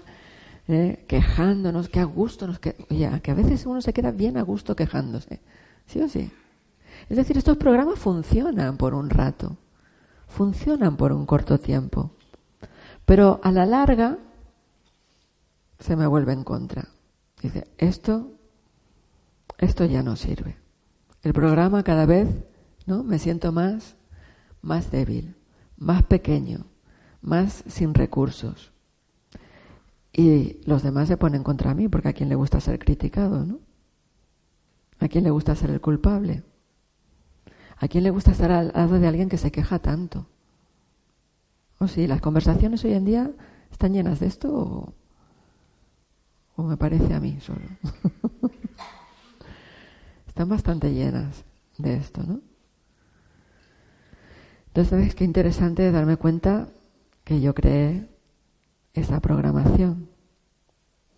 ¿eh? 0.67 1.05
quejándonos, 1.07 1.89
que 1.89 1.99
a 1.99 2.05
gusto 2.05 2.47
nos 2.47 2.59
que, 2.59 2.75
oye, 2.89 3.09
que 3.21 3.31
a 3.31 3.33
veces 3.33 3.65
uno 3.65 3.81
se 3.81 3.91
queda 3.91 4.11
bien 4.11 4.37
a 4.37 4.43
gusto 4.43 4.75
quejándose, 4.75 5.41
¿sí 5.89 5.99
o 6.01 6.07
sí? 6.07 6.31
Es 7.09 7.17
decir, 7.17 7.37
estos 7.37 7.57
programas 7.57 7.99
funcionan 7.99 8.77
por 8.77 8.93
un 8.93 9.09
rato, 9.09 9.57
funcionan 10.27 10.95
por 10.95 11.11
un 11.11 11.25
corto 11.25 11.59
tiempo, 11.59 12.11
pero 13.05 13.39
a 13.43 13.51
la 13.51 13.65
larga 13.65 14.19
se 15.79 15.95
me 15.95 16.05
vuelve 16.05 16.33
en 16.33 16.43
contra. 16.43 16.87
Dice, 17.41 17.67
esto, 17.77 18.31
esto 19.57 19.85
ya 19.85 20.03
no 20.03 20.15
sirve. 20.15 20.57
El 21.23 21.33
programa 21.33 21.83
cada 21.83 22.05
vez, 22.05 22.29
¿no? 22.85 23.03
Me 23.03 23.17
siento 23.17 23.51
más, 23.51 23.95
más 24.61 24.91
débil, 24.91 25.35
más 25.77 26.03
pequeño, 26.03 26.65
más 27.21 27.63
sin 27.67 27.93
recursos. 27.93 28.71
Y 30.13 30.61
los 30.65 30.83
demás 30.83 31.07
se 31.07 31.17
ponen 31.17 31.43
contra 31.43 31.73
mí, 31.73 31.87
porque 31.87 32.09
a 32.09 32.13
quién 32.13 32.29
le 32.29 32.35
gusta 32.35 32.59
ser 32.59 32.77
criticado, 32.77 33.45
¿no? 33.45 33.68
¿A 34.99 35.07
quién 35.07 35.23
le 35.23 35.29
gusta 35.29 35.55
ser 35.55 35.69
el 35.69 35.81
culpable? 35.81 36.43
¿A 37.77 37.87
quién 37.87 38.03
le 38.03 38.09
gusta 38.09 38.31
estar 38.31 38.51
al 38.51 38.71
lado 38.73 38.99
de 38.99 39.07
alguien 39.07 39.29
que 39.29 39.37
se 39.37 39.51
queja 39.51 39.79
tanto? 39.79 40.25
¿O 41.77 41.87
sí? 41.87 42.07
¿Las 42.07 42.21
conversaciones 42.21 42.83
hoy 42.83 42.93
en 42.93 43.05
día 43.05 43.31
están 43.71 43.93
llenas 43.93 44.19
de 44.19 44.27
esto 44.27 44.53
o, 44.53 44.93
o 46.57 46.63
me 46.63 46.75
parece 46.75 47.13
a 47.13 47.21
mí 47.21 47.39
solo? 47.39 47.61
están 50.27 50.49
bastante 50.49 50.93
llenas 50.93 51.45
de 51.77 51.95
esto, 51.95 52.21
¿no? 52.23 52.41
Entonces, 54.67 55.15
qué 55.15 55.23
interesante 55.23 55.91
darme 55.91 56.17
cuenta 56.17 56.67
que 57.23 57.41
yo 57.41 57.55
creé 57.55 58.07
esa 58.93 59.19
programación, 59.19 60.09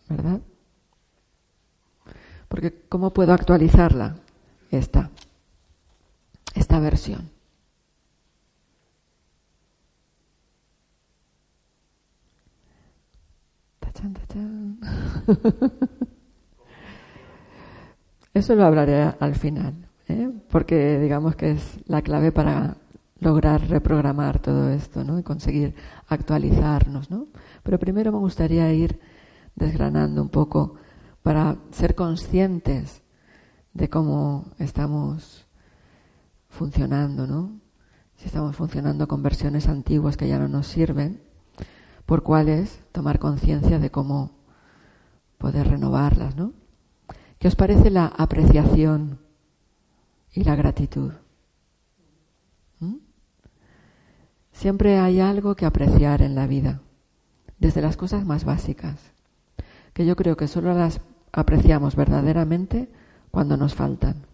¿verdad? 0.08 0.42
Porque 2.52 2.84
¿cómo 2.90 3.14
puedo 3.14 3.32
actualizarla? 3.32 4.18
Esta, 4.72 5.10
esta 6.54 6.82
versión. 6.82 7.30
Eso 18.34 18.56
lo 18.56 18.66
hablaré 18.66 19.14
al 19.18 19.36
final, 19.36 19.74
¿eh? 20.10 20.30
porque 20.50 21.00
digamos 21.00 21.38
que 21.38 21.52
es 21.52 21.80
la 21.86 22.02
clave 22.02 22.34
para 22.34 22.76
lograr 23.20 23.66
reprogramar 23.70 24.40
todo 24.40 24.72
esto 24.72 25.06
¿no? 25.06 25.20
y 25.20 25.24
conseguir 25.24 25.74
actualizarnos. 26.08 27.10
¿no? 27.12 27.28
Pero 27.64 27.80
primero 27.80 28.12
me 28.12 28.18
gustaría 28.18 28.74
ir 28.74 29.00
desgranando 29.56 30.22
un 30.22 30.30
poco 30.30 30.81
para 31.24 31.58
ser 31.72 31.96
conscientes 31.96 33.02
de 33.74 33.90
cómo 33.90 34.46
estamos 34.60 35.46
funcionando, 36.50 37.28
¿no? 37.28 37.60
Si 38.16 38.28
estamos 38.28 38.56
funcionando 38.56 39.08
con 39.08 39.24
versiones 39.24 39.68
antiguas 39.68 40.18
que 40.18 40.28
ya 40.28 40.38
no 40.38 40.48
nos 40.48 40.68
sirven, 40.68 41.22
por 42.06 42.24
cuáles 42.24 42.80
tomar 42.92 43.20
conciencia 43.20 43.80
de 43.80 43.90
cómo 43.90 44.32
poder 45.38 45.70
renovarlas, 45.70 46.36
¿no? 46.36 46.54
¿Qué 47.40 47.48
os 47.48 47.56
parece 47.56 47.90
la 47.90 48.06
apreciación 48.06 49.20
y 50.34 50.44
la 50.44 50.56
gratitud? 50.56 51.14
¿Mm? 52.80 52.98
Siempre 54.52 55.00
hay 55.00 55.20
algo 55.20 55.56
que 55.56 55.66
apreciar 55.66 56.22
en 56.22 56.36
la 56.36 56.46
vida, 56.46 56.82
desde 57.58 57.82
las 57.82 57.98
cosas 57.98 58.26
más 58.26 58.46
básicas, 58.46 59.14
que 59.94 60.06
yo 60.06 60.16
creo 60.16 60.38
que 60.38 60.48
solo 60.48 60.74
las 60.76 61.02
apreciamos 61.32 61.96
verdaderamente 61.96 62.90
cuando 63.32 63.58
nos 63.58 63.74
faltan. 63.74 64.26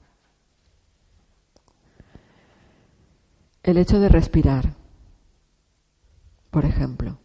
El 3.64 3.78
hecho 3.78 4.00
de 4.00 4.10
respirar, 4.10 4.76
por 6.52 6.66
ejemplo, 6.66 7.20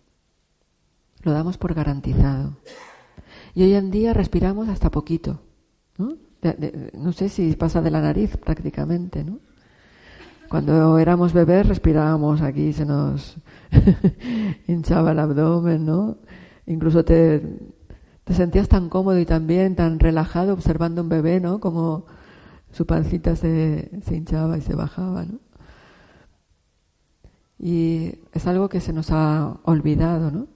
lo 1.22 1.32
damos 1.32 1.56
por 1.56 1.72
garantizado. 1.74 2.56
Y 3.54 3.62
hoy 3.62 3.74
en 3.74 3.90
día 3.90 4.12
respiramos 4.12 4.68
hasta 4.68 4.90
poquito. 4.90 5.40
¿no? 5.98 7.12
sé 7.12 7.28
si 7.28 7.54
pasa 7.54 7.80
de 7.80 7.90
la 7.90 8.00
nariz 8.00 8.36
prácticamente. 8.36 9.24
Cuando 10.48 10.98
éramos 10.98 11.32
bebés 11.32 11.68
respirábamos 11.68 12.42
aquí, 12.42 12.72
se 12.72 12.84
nos 12.84 13.36
hinchaba 14.66 15.12
el 15.12 15.20
abdomen, 15.20 15.86
¿no? 15.86 16.18
Incluso 16.66 17.04
te, 17.04 17.42
te 18.24 18.34
sentías 18.34 18.68
tan 18.68 18.88
cómodo 18.88 19.18
y 19.18 19.26
tan 19.26 19.46
bien, 19.46 19.74
tan 19.74 19.98
relajado 19.98 20.52
observando 20.52 21.02
un 21.02 21.08
bebé, 21.08 21.40
¿no? 21.40 21.60
Como 21.60 22.06
su 22.70 22.86
pancita 22.86 23.36
se, 23.36 23.90
se 24.02 24.16
hinchaba 24.16 24.58
y 24.58 24.62
se 24.62 24.74
bajaba, 24.74 25.24
¿no? 25.24 25.40
Y 27.58 28.18
es 28.32 28.46
algo 28.46 28.68
que 28.68 28.80
se 28.80 28.92
nos 28.92 29.10
ha 29.10 29.58
olvidado, 29.64 30.30
¿no? 30.30 30.48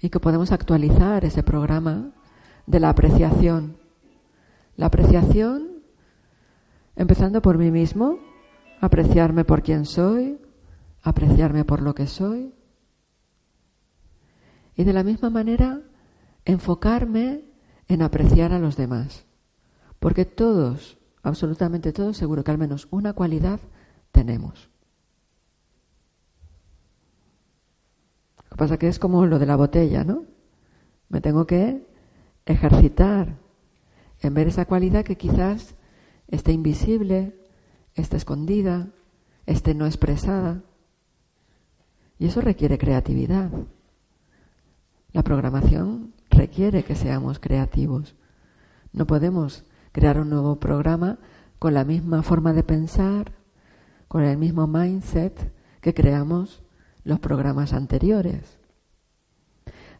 Y 0.00 0.10
que 0.10 0.20
podemos 0.20 0.52
actualizar 0.52 1.24
ese 1.24 1.42
programa 1.42 2.12
de 2.66 2.80
la 2.80 2.90
apreciación. 2.90 3.76
La 4.76 4.86
apreciación, 4.86 5.82
empezando 6.94 7.42
por 7.42 7.58
mí 7.58 7.70
mismo, 7.70 8.18
apreciarme 8.80 9.44
por 9.44 9.62
quien 9.62 9.86
soy, 9.86 10.38
apreciarme 11.02 11.64
por 11.64 11.82
lo 11.82 11.94
que 11.94 12.06
soy. 12.06 12.52
Y 14.76 14.84
de 14.84 14.92
la 14.92 15.02
misma 15.02 15.30
manera, 15.30 15.80
enfocarme 16.46 17.44
en 17.88 18.00
apreciar 18.00 18.52
a 18.52 18.58
los 18.58 18.76
demás. 18.76 19.26
Porque 19.98 20.24
todos, 20.24 20.96
absolutamente 21.22 21.92
todos, 21.92 22.16
seguro 22.16 22.44
que 22.44 22.52
al 22.52 22.58
menos 22.58 22.88
una 22.90 23.12
cualidad 23.12 23.60
tenemos. 24.12 24.70
Lo 28.44 28.50
que 28.50 28.56
pasa 28.56 28.78
que 28.78 28.88
es 28.88 28.98
como 28.98 29.26
lo 29.26 29.38
de 29.38 29.46
la 29.46 29.56
botella, 29.56 30.04
¿no? 30.04 30.24
Me 31.08 31.20
tengo 31.20 31.46
que 31.46 31.86
ejercitar 32.46 33.36
en 34.20 34.34
ver 34.34 34.48
esa 34.48 34.64
cualidad 34.64 35.04
que 35.04 35.16
quizás 35.16 35.74
esté 36.28 36.52
invisible, 36.52 37.38
está 37.94 38.16
escondida, 38.16 38.88
esté 39.46 39.74
no 39.74 39.86
expresada. 39.86 40.62
Y 42.18 42.26
eso 42.26 42.40
requiere 42.40 42.78
creatividad. 42.78 43.50
La 45.12 45.22
programación 45.22 46.15
requiere 46.36 46.84
que 46.84 46.94
seamos 46.94 47.38
creativos. 47.38 48.14
No 48.92 49.06
podemos 49.06 49.64
crear 49.92 50.20
un 50.20 50.30
nuevo 50.30 50.60
programa 50.60 51.18
con 51.58 51.74
la 51.74 51.84
misma 51.84 52.22
forma 52.22 52.52
de 52.52 52.62
pensar, 52.62 53.32
con 54.08 54.22
el 54.22 54.36
mismo 54.36 54.66
mindset 54.66 55.52
que 55.80 55.94
creamos 55.94 56.62
los 57.04 57.18
programas 57.18 57.72
anteriores. 57.72 58.58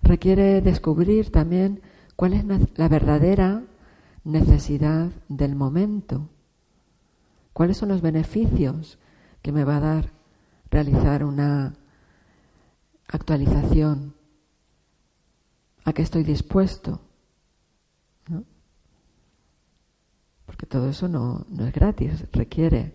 Requiere 0.02 0.60
descubrir 0.60 1.32
también 1.32 1.80
cuál 2.14 2.34
es 2.34 2.44
la 2.76 2.88
verdadera 2.88 3.62
necesidad 4.24 5.10
del 5.28 5.56
momento 5.56 6.28
¿Cuáles 7.56 7.78
son 7.78 7.88
los 7.88 8.02
beneficios 8.02 8.98
que 9.40 9.50
me 9.50 9.64
va 9.64 9.78
a 9.78 9.80
dar 9.80 10.10
realizar 10.70 11.24
una 11.24 11.72
actualización? 13.08 14.15
¿A 15.86 15.92
qué 15.92 16.02
estoy 16.02 16.24
dispuesto? 16.24 17.00
Porque 20.44 20.66
todo 20.66 20.88
eso 20.88 21.08
no, 21.08 21.46
no 21.48 21.66
es 21.66 21.72
gratis, 21.72 22.26
requiere 22.32 22.92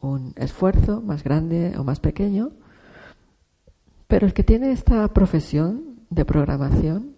un 0.00 0.32
esfuerzo 0.36 1.00
más 1.00 1.22
grande 1.22 1.74
o 1.78 1.84
más 1.84 2.00
pequeño, 2.00 2.52
pero 4.08 4.26
el 4.26 4.34
que 4.34 4.42
tiene 4.42 4.72
esta 4.72 5.06
profesión 5.14 6.00
de 6.10 6.24
programación 6.24 7.14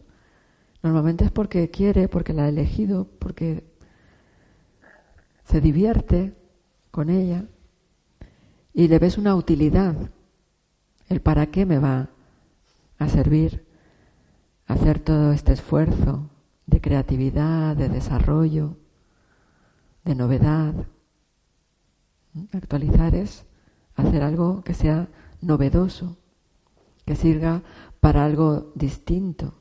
normalmente 0.82 1.24
es 1.24 1.30
porque 1.30 1.70
quiere, 1.70 2.08
porque 2.08 2.34
la 2.34 2.44
ha 2.44 2.48
elegido, 2.48 3.08
porque 3.18 3.64
se 5.44 5.60
divierte, 5.60 6.34
con 6.90 7.10
ella 7.10 7.46
y 8.72 8.86
le 8.86 8.98
ves 8.98 9.18
una 9.18 9.34
utilidad, 9.34 10.10
el 11.08 11.20
para 11.20 11.46
qué 11.46 11.66
me 11.66 11.78
va 11.78 12.10
a 12.98 13.08
servir 13.08 13.63
hacer 14.66 14.98
todo 14.98 15.32
este 15.32 15.52
esfuerzo 15.52 16.30
de 16.66 16.80
creatividad, 16.80 17.76
de 17.76 17.88
desarrollo, 17.88 18.76
de 20.04 20.14
novedad. 20.14 20.74
Actualizar 22.52 23.14
es 23.14 23.44
hacer 23.94 24.22
algo 24.22 24.62
que 24.64 24.74
sea 24.74 25.08
novedoso, 25.40 26.16
que 27.04 27.16
sirva 27.16 27.62
para 28.00 28.24
algo 28.24 28.72
distinto, 28.74 29.54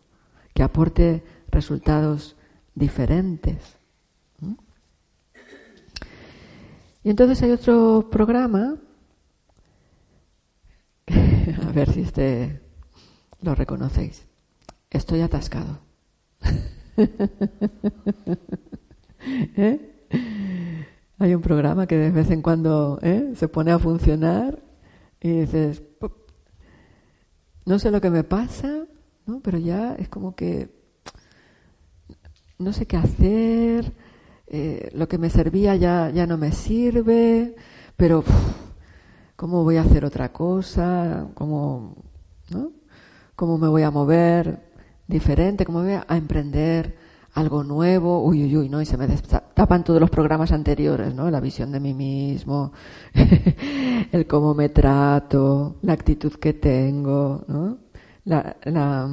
que 0.54 0.63
aporte 0.63 1.24
resultados 1.50 2.36
diferentes. 2.76 3.78
Y 7.04 7.10
entonces 7.10 7.42
hay 7.44 7.52
otro 7.52 8.10
programa, 8.10 8.78
a 11.68 11.72
ver 11.74 11.92
si 11.92 12.02
este 12.02 12.62
lo 13.42 13.54
reconocéis. 13.56 14.26
Estoy 14.93 15.21
atascado. 15.21 15.79
¿Eh? 19.58 20.06
Hay 21.17 21.34
un 21.34 21.41
programa 21.41 21.88
que 21.88 21.97
de 21.97 22.12
vez 22.12 22.29
en 22.29 22.43
cuando 22.43 22.99
¿eh? 23.01 23.34
se 23.36 23.47
pone 23.47 23.71
a 23.71 23.79
funcionar 23.79 24.62
y 25.19 25.41
dices, 25.41 25.82
no 27.65 27.79
sé 27.79 27.89
lo 27.89 28.01
que 28.01 28.12
me 28.12 28.23
pasa, 28.23 28.86
¿no? 29.25 29.39
pero 29.39 29.58
ya 29.58 29.95
es 29.95 30.10
como 30.10 30.36
que 30.36 30.69
no 32.60 32.71
sé 32.71 32.86
qué 32.86 32.97
hacer, 32.97 33.93
eh, 34.45 34.91
lo 34.93 35.08
que 35.08 35.17
me 35.17 35.32
servía 35.32 35.75
ya, 35.75 36.12
ya 36.12 36.27
no 36.27 36.38
me 36.38 36.51
sirve, 36.51 37.56
pero 37.97 38.23
¿cómo 39.36 39.63
voy 39.63 39.77
a 39.77 39.82
hacer 39.82 40.06
otra 40.06 40.32
cosa? 40.32 41.29
¿Cómo, 41.34 41.95
¿no? 42.51 42.71
¿Cómo 43.36 43.58
me 43.58 43.67
voy 43.67 43.82
a 43.82 43.89
mover 43.89 44.72
diferente? 45.08 45.66
¿Cómo 45.66 45.82
voy 45.82 45.94
a 45.94 46.18
emprender 46.18 46.98
algo 47.34 47.63
nuevo? 47.63 48.24
Uy, 48.24 48.44
uy, 48.44 48.58
uy, 48.58 48.70
¿no? 48.70 48.82
Y 48.82 48.86
se 48.86 48.98
me 48.98 49.08
tapan 49.54 49.84
todos 49.84 50.00
los 50.00 50.10
programas 50.10 50.52
anteriores, 50.52 51.13
¿no? 51.13 51.30
La 51.30 51.39
visión 51.39 51.72
de 51.72 51.80
mí 51.80 51.94
mismo, 51.94 52.72
el 54.12 54.28
cómo 54.28 54.54
me 54.54 54.70
trato, 54.70 55.78
la 55.82 55.94
actitud 55.94 56.34
que 56.34 56.54
tengo, 56.54 57.44
¿no? 57.48 57.78
La, 58.26 58.58
la, 58.63 59.10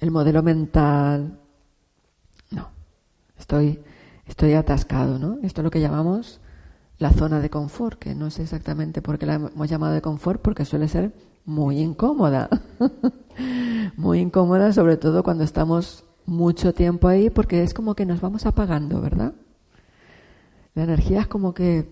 el 0.00 0.10
modelo 0.10 0.42
mental. 0.42 1.38
No, 2.50 2.68
estoy 3.38 3.80
estoy 4.26 4.54
atascado, 4.54 5.18
¿no? 5.18 5.38
Esto 5.42 5.60
es 5.60 5.64
lo 5.64 5.70
que 5.70 5.80
llamamos 5.80 6.40
la 6.98 7.12
zona 7.12 7.40
de 7.40 7.50
confort, 7.50 7.98
que 7.98 8.14
no 8.14 8.30
sé 8.30 8.42
exactamente 8.42 9.02
por 9.02 9.18
qué 9.18 9.26
la 9.26 9.34
hemos 9.34 9.68
llamado 9.68 9.92
de 9.94 10.02
confort, 10.02 10.40
porque 10.40 10.64
suele 10.64 10.88
ser 10.88 11.12
muy 11.46 11.78
incómoda. 11.78 12.50
muy 13.96 14.18
incómoda, 14.18 14.72
sobre 14.72 14.96
todo 14.96 15.22
cuando 15.22 15.44
estamos 15.44 16.04
mucho 16.26 16.74
tiempo 16.74 17.08
ahí, 17.08 17.30
porque 17.30 17.62
es 17.62 17.72
como 17.72 17.94
que 17.94 18.04
nos 18.04 18.20
vamos 18.20 18.44
apagando, 18.44 19.00
¿verdad? 19.00 19.32
La 20.74 20.84
energía 20.84 21.20
es 21.20 21.26
como 21.28 21.54
que 21.54 21.88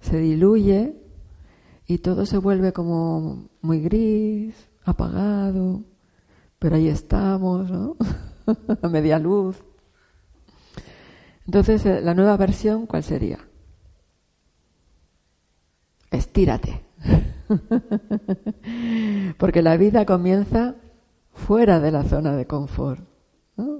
se 0.00 0.18
diluye 0.18 0.96
y 1.86 1.98
todo 1.98 2.26
se 2.26 2.38
vuelve 2.38 2.72
como 2.72 3.48
muy 3.62 3.80
gris, 3.80 4.54
apagado, 4.84 5.82
pero 6.58 6.76
ahí 6.76 6.88
estamos, 6.88 7.70
¿no? 7.70 7.96
A 8.82 8.88
media 8.88 9.18
luz. 9.18 9.56
Entonces, 11.46 11.84
eh, 11.86 12.00
la 12.00 12.14
nueva 12.14 12.36
versión, 12.36 12.86
¿cuál 12.86 13.02
sería? 13.02 13.38
Estírate. 16.10 16.91
Porque 19.38 19.62
la 19.62 19.76
vida 19.76 20.06
comienza 20.06 20.76
fuera 21.32 21.80
de 21.80 21.90
la 21.90 22.04
zona 22.04 22.36
de 22.36 22.46
confort. 22.46 23.04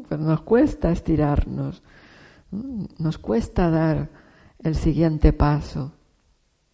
Pero 0.09 0.23
nos 0.23 0.43
cuesta 0.43 0.93
estirarnos, 0.93 1.83
nos 2.99 3.19
cuesta 3.19 3.71
dar 3.71 4.11
el 4.59 4.75
siguiente 4.75 5.33
paso. 5.33 5.93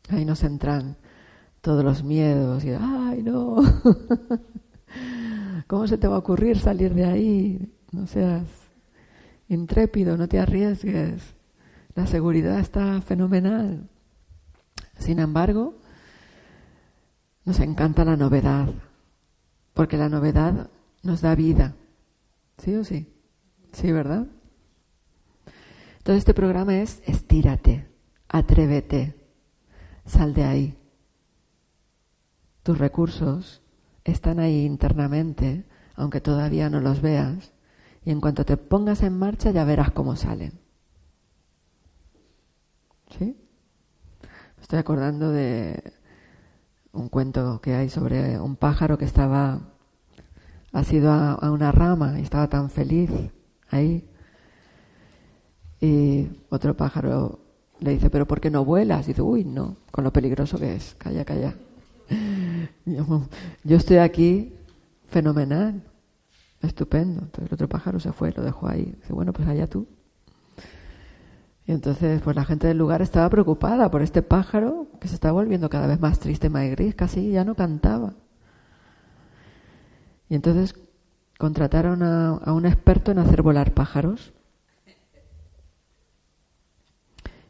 Ahí 0.08 0.24
nos 0.24 0.42
entran 0.42 0.96
todos 1.60 1.84
los 1.84 2.02
miedos 2.02 2.64
y, 2.64 2.70
ay, 2.70 3.22
no, 3.22 3.56
¿cómo 5.66 5.86
se 5.86 5.98
te 5.98 6.08
va 6.08 6.16
a 6.16 6.20
ocurrir 6.20 6.58
salir 6.58 6.94
de 6.94 7.04
ahí? 7.04 7.72
No 7.92 8.06
seas 8.06 8.44
intrépido, 9.48 10.16
no 10.16 10.28
te 10.28 10.38
arriesgues. 10.38 11.34
La 11.94 12.06
seguridad 12.06 12.58
está 12.58 13.00
fenomenal. 13.00 13.88
Sin 14.98 15.18
embargo, 15.18 15.74
nos 17.48 17.60
encanta 17.60 18.04
la 18.04 18.14
novedad, 18.14 18.68
porque 19.72 19.96
la 19.96 20.10
novedad 20.10 20.68
nos 21.02 21.22
da 21.22 21.34
vida, 21.34 21.76
¿sí 22.58 22.74
o 22.74 22.84
sí? 22.84 23.10
Sí, 23.72 23.90
¿verdad? 23.90 24.26
Entonces 25.96 26.18
este 26.18 26.34
programa 26.34 26.76
es 26.76 27.02
estírate, 27.06 27.88
atrévete, 28.28 29.16
sal 30.04 30.34
de 30.34 30.44
ahí. 30.44 30.78
Tus 32.64 32.76
recursos 32.76 33.62
están 34.04 34.40
ahí 34.40 34.66
internamente, 34.66 35.64
aunque 35.94 36.20
todavía 36.20 36.68
no 36.68 36.80
los 36.80 37.00
veas, 37.00 37.54
y 38.04 38.10
en 38.10 38.20
cuanto 38.20 38.44
te 38.44 38.58
pongas 38.58 39.02
en 39.02 39.18
marcha 39.18 39.52
ya 39.52 39.64
verás 39.64 39.90
cómo 39.92 40.16
salen. 40.16 40.60
¿Sí? 43.18 43.38
Estoy 44.60 44.80
acordando 44.80 45.30
de 45.30 45.94
un 46.98 47.08
cuento 47.08 47.60
que 47.60 47.74
hay 47.74 47.88
sobre 47.88 48.38
un 48.40 48.56
pájaro 48.56 48.98
que 48.98 49.04
estaba, 49.04 49.60
ha 50.72 50.84
sido 50.84 51.12
a, 51.12 51.50
una 51.50 51.72
rama 51.72 52.18
y 52.18 52.22
estaba 52.22 52.48
tan 52.48 52.70
feliz 52.70 53.10
ahí. 53.70 54.08
Y 55.80 56.28
otro 56.50 56.76
pájaro 56.76 57.40
le 57.80 57.92
dice, 57.92 58.10
pero 58.10 58.26
¿por 58.26 58.40
qué 58.40 58.50
no 58.50 58.64
vuelas? 58.64 59.06
Y 59.06 59.08
dice, 59.08 59.22
uy, 59.22 59.44
no, 59.44 59.76
con 59.92 60.04
lo 60.04 60.12
peligroso 60.12 60.58
que 60.58 60.74
es, 60.74 60.96
calla, 60.98 61.24
calla. 61.24 61.54
Yo, 62.84 63.76
estoy 63.76 63.98
aquí 63.98 64.54
fenomenal, 65.06 65.82
estupendo. 66.60 67.20
Entonces 67.22 67.46
el 67.46 67.54
otro 67.54 67.68
pájaro 67.68 68.00
se 68.00 68.12
fue, 68.12 68.32
lo 68.32 68.42
dejó 68.42 68.68
ahí. 68.68 68.94
Dice, 69.00 69.12
bueno, 69.12 69.32
pues 69.32 69.46
allá 69.46 69.66
tú. 69.68 69.86
Y 71.68 71.72
entonces, 71.72 72.22
pues 72.22 72.34
la 72.34 72.46
gente 72.46 72.66
del 72.66 72.78
lugar 72.78 73.02
estaba 73.02 73.28
preocupada 73.28 73.90
por 73.90 74.00
este 74.00 74.22
pájaro 74.22 74.86
que 74.98 75.06
se 75.06 75.12
estaba 75.12 75.32
volviendo 75.32 75.68
cada 75.68 75.86
vez 75.86 76.00
más 76.00 76.18
triste, 76.18 76.48
más 76.48 76.66
gris, 76.70 76.94
casi 76.94 77.30
ya 77.30 77.44
no 77.44 77.54
cantaba. 77.54 78.14
Y 80.30 80.34
entonces 80.34 80.74
contrataron 81.36 82.02
a, 82.02 82.40
un 82.54 82.64
experto 82.64 83.10
en 83.10 83.18
hacer 83.18 83.42
volar 83.42 83.74
pájaros. 83.74 84.32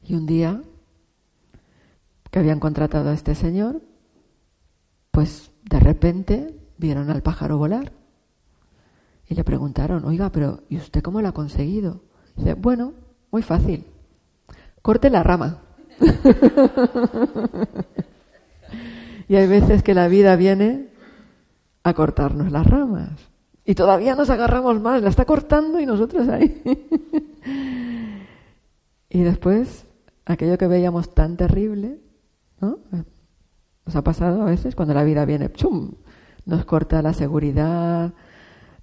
Y 0.02 0.14
un 0.14 0.26
día 0.26 0.62
que 2.32 2.40
habían 2.40 2.58
contratado 2.58 3.10
a 3.10 3.14
este 3.14 3.36
señor, 3.36 3.82
pues 5.12 5.52
de 5.62 5.78
repente 5.78 6.58
vieron 6.76 7.10
al 7.10 7.22
pájaro 7.22 7.56
volar. 7.56 7.92
Y 9.28 9.36
le 9.36 9.44
preguntaron, 9.44 10.04
oiga, 10.04 10.32
pero 10.32 10.64
¿y 10.68 10.76
usted 10.76 11.02
cómo 11.02 11.22
lo 11.22 11.28
ha 11.28 11.32
conseguido? 11.32 12.02
dice, 12.34 12.54
bueno, 12.54 12.94
muy 13.30 13.42
fácil 13.42 13.86
corte 14.82 15.10
la 15.10 15.22
rama. 15.22 15.62
y 19.28 19.36
hay 19.36 19.46
veces 19.46 19.82
que 19.82 19.94
la 19.94 20.08
vida 20.08 20.36
viene 20.36 20.88
a 21.82 21.94
cortarnos 21.94 22.52
las 22.52 22.66
ramas. 22.66 23.10
Y 23.64 23.74
todavía 23.74 24.14
nos 24.14 24.30
agarramos 24.30 24.80
más, 24.80 25.02
la 25.02 25.10
está 25.10 25.24
cortando 25.24 25.78
y 25.78 25.86
nosotros 25.86 26.28
ahí. 26.28 26.62
y 29.10 29.20
después, 29.20 29.86
aquello 30.24 30.56
que 30.56 30.66
veíamos 30.66 31.14
tan 31.14 31.36
terrible, 31.36 32.00
¿no? 32.60 32.78
Nos 33.84 33.96
ha 33.96 34.02
pasado 34.02 34.42
a 34.42 34.46
veces 34.46 34.74
cuando 34.74 34.94
la 34.94 35.04
vida 35.04 35.24
viene, 35.24 35.52
¡chum! 35.52 35.92
Nos 36.46 36.64
corta 36.64 37.02
la 37.02 37.12
seguridad, 37.12 38.12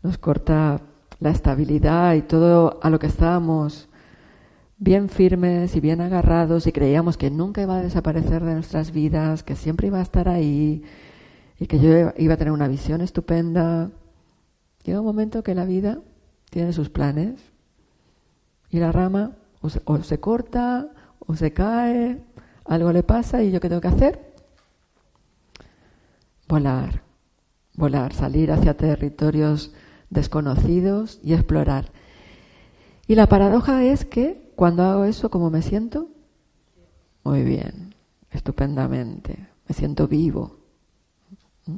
nos 0.03 0.17
corta 0.19 0.81
la 1.19 1.31
estabilidad 1.31 2.13
y 2.13 2.21
todo 2.21 2.79
a 2.81 2.89
lo 2.89 2.99
que 2.99 3.07
estábamos 3.07 3.89
bien 4.77 5.09
firmes 5.09 5.75
y 5.75 5.79
bien 5.79 6.01
agarrados 6.01 6.67
y 6.67 6.71
creíamos 6.71 7.17
que 7.17 7.31
nunca 7.31 7.61
iba 7.61 7.77
a 7.77 7.81
desaparecer 7.81 8.43
de 8.43 8.53
nuestras 8.53 8.91
vidas, 8.91 9.43
que 9.43 9.55
siempre 9.55 9.87
iba 9.87 9.99
a 9.99 10.03
estar 10.03 10.27
ahí 10.27 10.83
y 11.59 11.67
que 11.67 11.79
yo 11.79 12.11
iba 12.17 12.33
a 12.33 12.37
tener 12.37 12.51
una 12.51 12.67
visión 12.67 13.01
estupenda. 13.01 13.91
Llega 14.83 14.99
un 14.99 15.05
momento 15.05 15.43
que 15.43 15.55
la 15.55 15.65
vida 15.65 15.99
tiene 16.49 16.73
sus 16.73 16.89
planes 16.89 17.41
y 18.69 18.79
la 18.79 18.91
rama 18.91 19.31
o 19.61 19.69
se, 20.03 20.19
corta 20.19 20.89
o 21.19 21.35
se 21.35 21.53
cae, 21.53 22.21
algo 22.65 22.91
le 22.91 23.03
pasa 23.03 23.41
y 23.41 23.51
yo 23.51 23.59
qué 23.59 23.69
tengo 23.69 23.81
que 23.81 23.87
hacer? 23.87 24.33
Volar, 26.47 27.01
volar, 27.73 28.13
salir 28.13 28.51
hacia 28.51 28.77
territorios 28.77 29.73
desconocidos 30.09 31.19
y 31.23 31.33
explorar. 31.33 31.91
Y 33.07 33.15
la 33.15 33.27
paradoja 33.27 33.83
es 33.83 34.05
que 34.05 34.44
cuando 34.55 34.83
hago 34.83 35.05
eso, 35.05 35.29
¿cómo 35.29 35.49
me 35.49 35.61
siento? 35.61 36.09
Muy 37.23 37.43
bien, 37.43 37.93
estupendamente. 38.31 39.47
Me 39.67 39.75
siento 39.75 40.07
vivo. 40.07 40.57
¿Mm? 41.65 41.77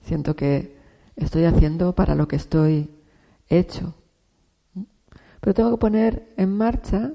Siento 0.00 0.34
que 0.34 0.76
estoy 1.16 1.44
haciendo 1.44 1.94
para 1.94 2.14
lo 2.14 2.26
que 2.26 2.36
estoy 2.36 2.90
hecho. 3.48 3.94
¿Mm? 4.74 4.82
Pero 5.40 5.54
tengo 5.54 5.70
que 5.72 5.76
poner 5.76 6.32
en 6.36 6.56
marcha 6.56 7.12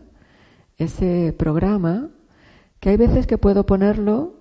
ese 0.77 1.33
programa 1.37 2.09
que 2.79 2.89
hay 2.89 2.97
veces 2.97 3.25
que 3.25 3.37
puedo 3.37 3.65
ponerlo 3.65 4.35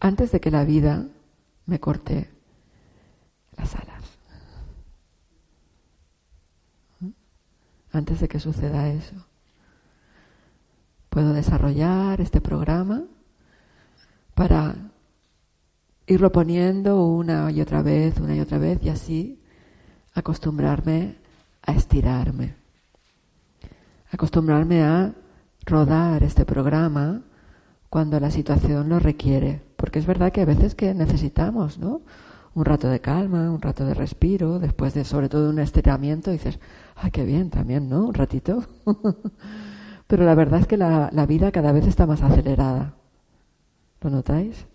antes 0.00 0.32
de 0.32 0.40
que 0.40 0.50
la 0.50 0.64
vida 0.64 1.06
me 1.66 1.80
corte 1.80 2.30
las 3.56 3.74
alas. 3.74 4.04
¿Mm? 7.00 7.08
Antes 7.92 8.20
de 8.20 8.28
que 8.28 8.40
suceda 8.40 8.88
eso. 8.88 9.27
Puedo 11.08 11.32
desarrollar 11.32 12.20
este 12.20 12.40
programa 12.40 13.04
para 14.34 14.74
irlo 16.06 16.32
poniendo 16.32 17.04
una 17.04 17.50
y 17.50 17.60
otra 17.60 17.82
vez, 17.82 18.18
una 18.18 18.34
y 18.34 18.40
otra 18.40 18.58
vez, 18.58 18.78
y 18.82 18.88
así 18.88 19.42
acostumbrarme 20.14 21.16
a 21.62 21.72
estirarme. 21.72 22.56
Acostumbrarme 24.10 24.82
a 24.82 25.14
rodar 25.66 26.22
este 26.22 26.44
programa 26.44 27.22
cuando 27.90 28.18
la 28.20 28.30
situación 28.30 28.88
lo 28.88 28.98
requiere. 28.98 29.62
Porque 29.76 29.98
es 29.98 30.06
verdad 30.06 30.32
que 30.32 30.42
a 30.42 30.46
veces 30.46 30.74
que 30.74 30.94
necesitamos, 30.94 31.78
¿no? 31.78 32.02
Un 32.54 32.64
rato 32.64 32.88
de 32.88 33.00
calma, 33.00 33.50
un 33.50 33.60
rato 33.60 33.84
de 33.84 33.94
respiro, 33.94 34.58
después 34.58 34.94
de 34.94 35.04
sobre 35.04 35.28
todo 35.28 35.50
un 35.50 35.58
estiramiento, 35.58 36.30
dices, 36.30 36.58
ay, 36.96 37.10
qué 37.10 37.24
bien 37.24 37.50
también, 37.50 37.88
¿no? 37.88 38.06
Un 38.06 38.14
ratito. 38.14 38.64
Pero 40.08 40.24
la 40.24 40.34
verdad 40.34 40.60
es 40.60 40.66
que 40.66 40.78
la, 40.78 41.26
vida 41.28 41.52
cada 41.52 41.70
vez 41.70 41.86
está 41.86 42.06
más 42.06 42.22
acelerada. 42.22 42.94
¿Lo 44.00 44.08
notáis? 44.08 44.66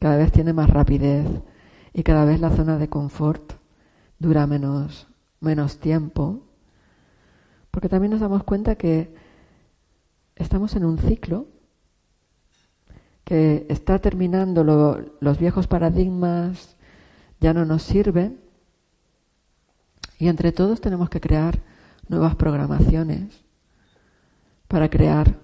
Cada 0.00 0.16
vez 0.16 0.32
tiene 0.32 0.52
más 0.52 0.68
rapidez 0.68 1.24
y 1.94 2.02
cada 2.02 2.24
vez 2.24 2.40
la 2.40 2.50
zona 2.50 2.78
de 2.78 2.88
confort 2.88 3.52
dura 4.18 4.46
menos, 4.48 5.06
menos 5.40 5.78
tiempo. 5.78 6.42
Porque 7.70 7.88
también 7.88 8.10
nos 8.10 8.20
damos 8.20 8.42
cuenta 8.42 8.74
que 8.74 9.14
estamos 10.34 10.74
en 10.74 10.84
un 10.84 10.98
ciclo 10.98 11.46
que 13.22 13.66
está 13.68 14.00
terminando, 14.00 14.64
los 14.64 15.38
viejos 15.38 15.68
paradigmas 15.68 16.76
ya 17.38 17.54
no 17.54 17.64
nos 17.64 17.84
sirven 17.84 18.40
y 20.18 20.26
entre 20.26 20.50
todos 20.50 20.80
tenemos 20.80 21.08
que 21.08 21.20
crear 21.20 21.60
nuevas 22.08 22.34
programaciones 22.34 23.41
para 24.72 24.88
crear 24.88 25.38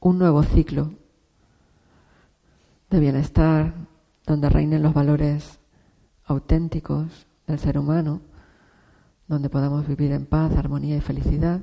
un 0.00 0.18
nuevo 0.18 0.42
ciclo 0.42 0.94
de 2.90 2.98
bienestar 2.98 3.72
donde 4.26 4.48
reinen 4.48 4.82
los 4.82 4.92
valores 4.92 5.60
auténticos 6.24 7.28
del 7.46 7.60
ser 7.60 7.78
humano, 7.78 8.20
donde 9.28 9.48
podamos 9.48 9.86
vivir 9.86 10.10
en 10.10 10.26
paz, 10.26 10.56
armonía 10.56 10.96
y 10.96 11.00
felicidad, 11.00 11.60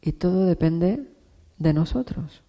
y 0.00 0.12
todo 0.12 0.46
depende 0.46 1.12
de 1.58 1.74
nosotros. 1.74 2.42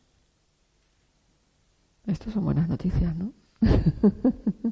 Estas 2.06 2.34
son 2.34 2.46
buenas 2.46 2.70
noticias, 2.70 3.14
¿no? 3.14 3.34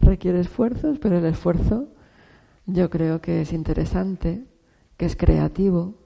Requiere 0.00 0.38
esfuerzos, 0.38 1.00
pero 1.00 1.18
el 1.18 1.24
esfuerzo 1.24 1.88
yo 2.66 2.88
creo 2.88 3.20
que 3.20 3.40
es 3.40 3.52
interesante, 3.52 4.46
que 4.96 5.06
es 5.06 5.16
creativo, 5.16 6.05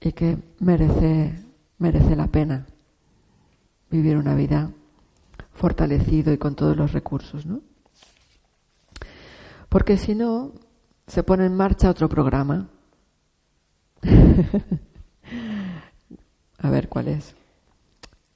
y 0.00 0.12
que 0.12 0.38
merece, 0.60 1.34
merece 1.78 2.16
la 2.16 2.26
pena 2.28 2.66
vivir 3.90 4.16
una 4.16 4.34
vida 4.34 4.70
fortalecido 5.52 6.32
y 6.32 6.38
con 6.38 6.54
todos 6.54 6.76
los 6.76 6.92
recursos, 6.92 7.46
¿no? 7.46 7.60
Porque 9.68 9.96
si 9.96 10.14
no, 10.14 10.52
se 11.06 11.22
pone 11.22 11.46
en 11.46 11.54
marcha 11.54 11.90
otro 11.90 12.08
programa. 12.08 12.68
A 16.58 16.70
ver 16.70 16.88
cuál 16.88 17.08
es. 17.08 17.34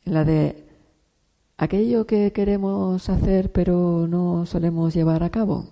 La 0.05 0.25
de 0.25 0.67
aquello 1.57 2.07
que 2.07 2.33
queremos 2.33 3.09
hacer 3.09 3.53
pero 3.53 4.07
no 4.09 4.47
solemos 4.47 4.95
llevar 4.95 5.23
a 5.23 5.31
cabo. 5.31 5.67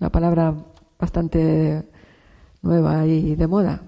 Una 0.00 0.10
palabra 0.10 0.54
bastante 0.98 1.84
nueva 2.62 3.06
y 3.06 3.34
de 3.34 3.46
moda. 3.46 3.82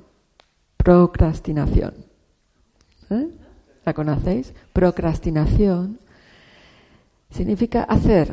Procrastinación. 0.87 1.95
¿Eh? 3.11 3.29
¿La 3.85 3.93
conocéis? 3.93 4.55
Procrastinación 4.73 5.99
significa 7.29 7.83
hacer 7.83 8.33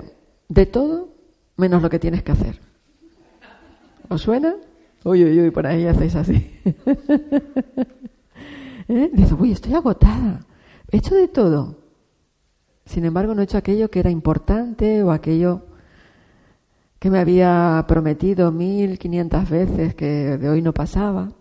de 0.50 0.68
todo 0.68 1.16
menos 1.58 1.82
lo 1.82 1.90
que 1.90 1.98
tienes 1.98 2.22
que 2.22 2.32
hacer. 2.32 2.60
¿Os 4.08 4.22
suena? 4.22 4.54
Uy, 5.04 5.24
uy, 5.24 5.42
uy, 5.42 5.50
por 5.50 5.66
ahí 5.66 5.88
hacéis 5.88 6.14
así. 6.14 6.62
¿Eh? 8.88 9.10
Dice, 9.12 9.34
uy, 9.34 9.54
estoy 9.54 9.74
agotada. 9.74 10.46
He 10.92 10.98
hecho 10.98 11.16
de 11.16 11.30
todo. 11.30 11.80
Sin 12.86 13.04
embargo, 13.04 13.34
no 13.34 13.42
he 13.42 13.46
hecho 13.46 13.58
aquello 13.58 13.90
que 13.90 14.00
era 14.00 14.12
importante 14.12 15.02
o 15.02 15.10
aquello 15.10 15.66
que 17.00 17.10
me 17.10 17.18
había 17.18 17.84
prometido 17.88 18.52
mil 18.52 19.00
quinientas 19.00 19.50
veces 19.50 19.96
que 19.96 20.38
de 20.38 20.50
hoy 20.50 20.62
no 20.62 20.72
pasaba. 20.72 21.32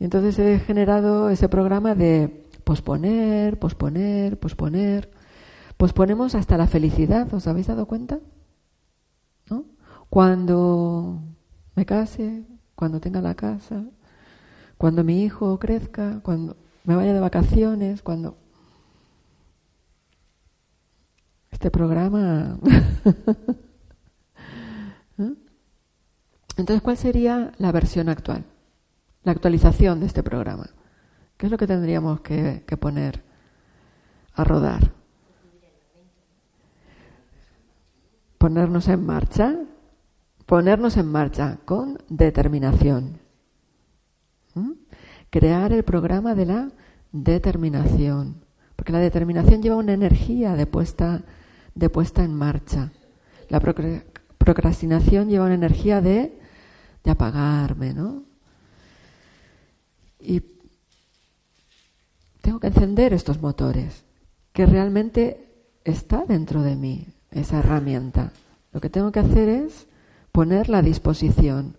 Entonces 0.00 0.38
he 0.38 0.58
generado 0.58 1.28
ese 1.28 1.48
programa 1.48 1.94
de 1.94 2.46
posponer, 2.64 3.58
posponer, 3.58 4.38
posponer. 4.40 5.10
Posponemos 5.76 6.34
hasta 6.34 6.56
la 6.56 6.66
felicidad, 6.66 7.32
¿os 7.32 7.46
habéis 7.46 7.66
dado 7.66 7.86
cuenta? 7.86 8.18
¿No? 9.48 9.66
Cuando 10.08 11.22
me 11.74 11.86
case, 11.86 12.44
cuando 12.74 13.00
tenga 13.00 13.20
la 13.20 13.34
casa, 13.34 13.84
cuando 14.78 15.04
mi 15.04 15.22
hijo 15.22 15.58
crezca, 15.58 16.20
cuando 16.22 16.56
me 16.84 16.96
vaya 16.96 17.12
de 17.12 17.20
vacaciones, 17.20 18.02
cuando... 18.02 18.38
Este 21.50 21.70
programa... 21.70 22.58
¿Eh? 25.18 25.34
Entonces, 26.56 26.80
¿cuál 26.82 26.96
sería 26.96 27.52
la 27.58 27.72
versión 27.72 28.08
actual? 28.08 28.44
La 29.22 29.32
actualización 29.32 30.00
de 30.00 30.06
este 30.06 30.22
programa. 30.22 30.70
¿Qué 31.36 31.46
es 31.46 31.52
lo 31.52 31.58
que 31.58 31.66
tendríamos 31.66 32.20
que, 32.20 32.62
poner 32.78 33.22
a 34.34 34.44
rodar? 34.44 34.92
Ponernos 38.38 38.88
en 38.88 39.04
marcha, 39.04 39.56
ponernos 40.46 40.96
en 40.96 41.06
marcha 41.06 41.58
con 41.64 41.98
determinación. 42.08 43.18
¿Mm? 44.54 44.72
Crear 45.28 45.72
el 45.72 45.82
programa 45.82 46.34
de 46.34 46.46
la 46.46 46.72
determinación, 47.12 48.44
porque 48.76 48.92
la 48.92 49.00
determinación 49.00 49.62
lleva 49.62 49.76
una 49.76 49.92
energía 49.92 50.56
de 50.56 50.66
puesta, 50.66 51.22
de 51.74 51.90
puesta 51.90 52.24
en 52.24 52.34
marcha. 52.34 52.92
La 53.50 53.60
procrastinación 53.60 55.28
lleva 55.28 55.44
una 55.44 55.54
energía 55.54 56.00
de, 56.00 56.38
de 57.04 57.10
apagarme, 57.10 57.92
¿no? 57.92 58.29
Y 60.20 60.42
tengo 62.40 62.60
que 62.60 62.68
encender 62.68 63.12
estos 63.12 63.40
motores, 63.40 64.04
que 64.52 64.66
realmente 64.66 65.48
está 65.84 66.24
dentro 66.26 66.62
de 66.62 66.76
mí, 66.76 67.06
esa 67.30 67.58
herramienta. 67.60 68.32
Lo 68.72 68.80
que 68.80 68.90
tengo 68.90 69.12
que 69.12 69.20
hacer 69.20 69.48
es 69.48 69.86
ponerla 70.32 70.78
a 70.78 70.82
disposición, 70.82 71.76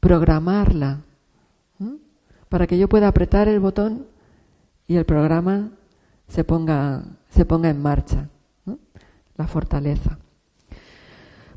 programarla, 0.00 1.02
para 2.48 2.66
que 2.66 2.78
yo 2.78 2.88
pueda 2.88 3.08
apretar 3.08 3.48
el 3.48 3.60
botón 3.60 4.06
y 4.86 4.96
el 4.96 5.04
programa 5.04 5.70
se 6.28 6.44
ponga, 6.44 7.04
se 7.28 7.44
ponga 7.44 7.68
en 7.68 7.82
marcha. 7.82 8.28
La 9.36 9.46
fortaleza. 9.46 10.18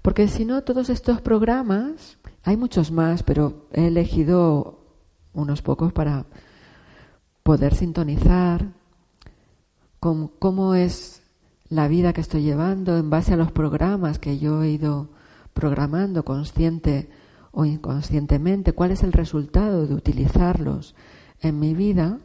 Porque 0.04 0.28
si 0.28 0.46
no, 0.46 0.64
todos 0.64 0.90
estos 0.90 1.20
programas, 1.22 2.18
hay 2.44 2.56
muchos 2.56 2.92
más, 2.92 3.24
pero 3.24 3.68
he 3.74 3.88
elegido 3.88 4.81
unos 5.34 5.62
pocos 5.62 5.94
para 5.94 6.26
poder 7.44 7.76
sintonizar 7.76 8.68
con 10.00 10.28
cómo 10.28 10.76
es 10.76 11.22
la 11.70 11.88
vida 11.88 12.14
que 12.14 12.22
estoy 12.22 12.44
llevando 12.44 12.98
en 12.98 13.10
base 13.10 13.34
a 13.34 13.38
los 13.38 13.52
programas 13.52 14.20
que 14.20 14.40
yo 14.40 14.64
he 14.64 14.72
ido 14.72 15.10
programando 15.54 16.26
consciente 16.26 17.10
o 17.52 17.66
inconscientemente, 17.66 18.74
cuál 18.74 18.92
es 18.92 19.04
el 19.04 19.14
resultado 19.14 19.86
de 19.86 19.94
utilizarlos 19.94 20.96
en 21.42 21.60
mi 21.60 21.74
vida, 21.74 22.20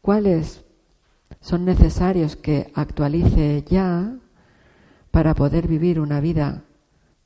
cuáles 0.00 0.64
son 1.40 1.64
necesarios 1.64 2.36
que 2.36 2.70
actualice 2.74 3.64
ya 3.68 4.16
para 5.10 5.34
poder 5.34 5.66
vivir 5.66 6.00
una 6.00 6.20
vida 6.20 6.64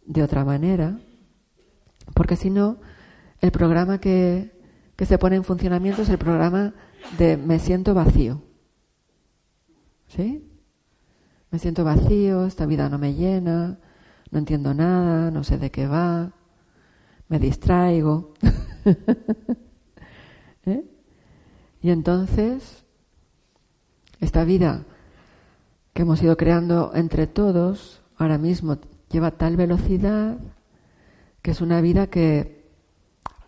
de 0.07 0.23
otra 0.23 0.45
manera, 0.45 0.99
porque 2.15 2.37
si 2.37 2.51
no, 2.51 2.79
el 3.41 3.51
programa 3.51 3.99
que, 3.99 4.59
se 4.99 5.19
pone 5.19 5.37
en 5.37 5.45
funcionamiento 5.45 6.03
es 6.03 6.11
el 6.11 6.19
programa 6.19 6.75
de 7.19 7.37
me 7.37 7.59
siento 7.59 7.95
vacío. 7.95 8.43
¿Sí? 10.09 10.47
Me 11.51 11.59
siento 11.59 11.85
vacío, 11.85 12.45
esta 12.45 12.67
vida 12.67 12.89
no 12.89 12.99
me 12.99 13.15
llena, 13.15 13.79
no 14.31 14.39
entiendo 14.39 14.75
nada, 14.75 15.31
no 15.31 15.43
sé 15.43 15.59
de 15.59 15.71
qué 15.71 15.87
va, 15.87 16.33
me 17.29 17.39
distraigo. 17.39 18.35
¿Eh? 20.67 20.85
Y 21.81 21.91
entonces, 21.91 22.85
esta 24.21 24.45
vida 24.45 24.85
que 25.95 26.03
hemos 26.03 26.23
ido 26.23 26.37
creando 26.37 26.93
entre 26.95 27.27
todos, 27.27 28.03
ahora 28.17 28.37
mismo 28.37 28.79
lleva 29.11 29.31
tal 29.33 29.57
velocidad 29.57 30.39
que 31.43 31.53
es 31.53 31.61
una 31.61 31.81
vida 31.81 32.09
que, 32.09 32.60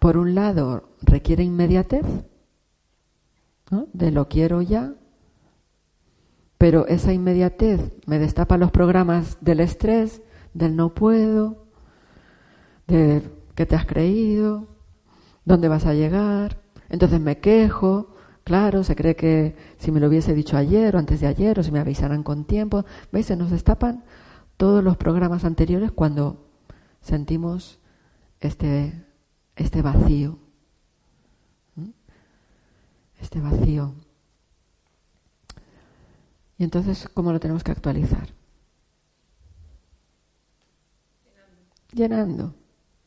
por 0.03 0.17
un 0.17 0.35
lado, 0.35 0.89
requiere 1.01 1.45
inmediatez, 1.45 2.05
de 3.93 4.11
lo 4.11 4.29
quiero 4.29 4.61
ya, 4.61 4.95
pero 6.59 6.89
esa 6.89 7.13
inmediatez 7.13 7.93
me 8.07 8.19
destapa 8.19 8.59
los 8.59 8.73
programas 8.73 9.39
del 9.43 9.61
estrés, 9.61 10.21
del 10.55 10.75
no 10.75 10.93
puedo, 10.93 11.67
de 12.89 13.23
qué 13.55 13.65
te 13.65 13.77
has 13.77 13.87
creído, 13.87 14.67
dónde 15.45 15.69
vas 15.69 15.87
a 15.87 15.95
llegar. 15.95 16.59
Entonces 16.89 17.21
me 17.21 17.39
quejo, 17.39 18.13
claro, 18.43 18.83
se 18.83 18.97
cree 18.97 19.15
que 19.15 19.55
si 19.79 19.93
me 19.93 20.01
lo 20.01 20.09
hubiese 20.09 20.35
dicho 20.35 20.57
ayer 20.57 20.97
o 20.97 20.99
antes 20.99 21.21
de 21.21 21.29
ayer 21.29 21.61
o 21.61 21.63
si 21.63 21.71
me 21.71 21.79
avisaran 21.79 22.25
con 22.25 22.45
tiempo, 22.45 22.85
¿veis? 23.13 23.27
Se 23.27 23.37
nos 23.37 23.53
destapan 23.53 24.03
todos 24.57 24.83
los 24.83 24.97
programas 24.97 25.45
anteriores 25.45 25.93
cuando 25.93 26.49
sentimos 27.03 27.79
este, 28.41 29.12
este 29.57 29.83
vacío. 29.83 30.39
Este 33.21 33.41
vacío. 33.41 33.95
Y 36.59 36.65
entonces, 36.65 37.09
¿cómo 37.15 37.33
lo 37.33 37.41
tenemos 37.41 37.63
que 37.63 37.71
actualizar? 37.73 38.29
llenando. 41.93 42.55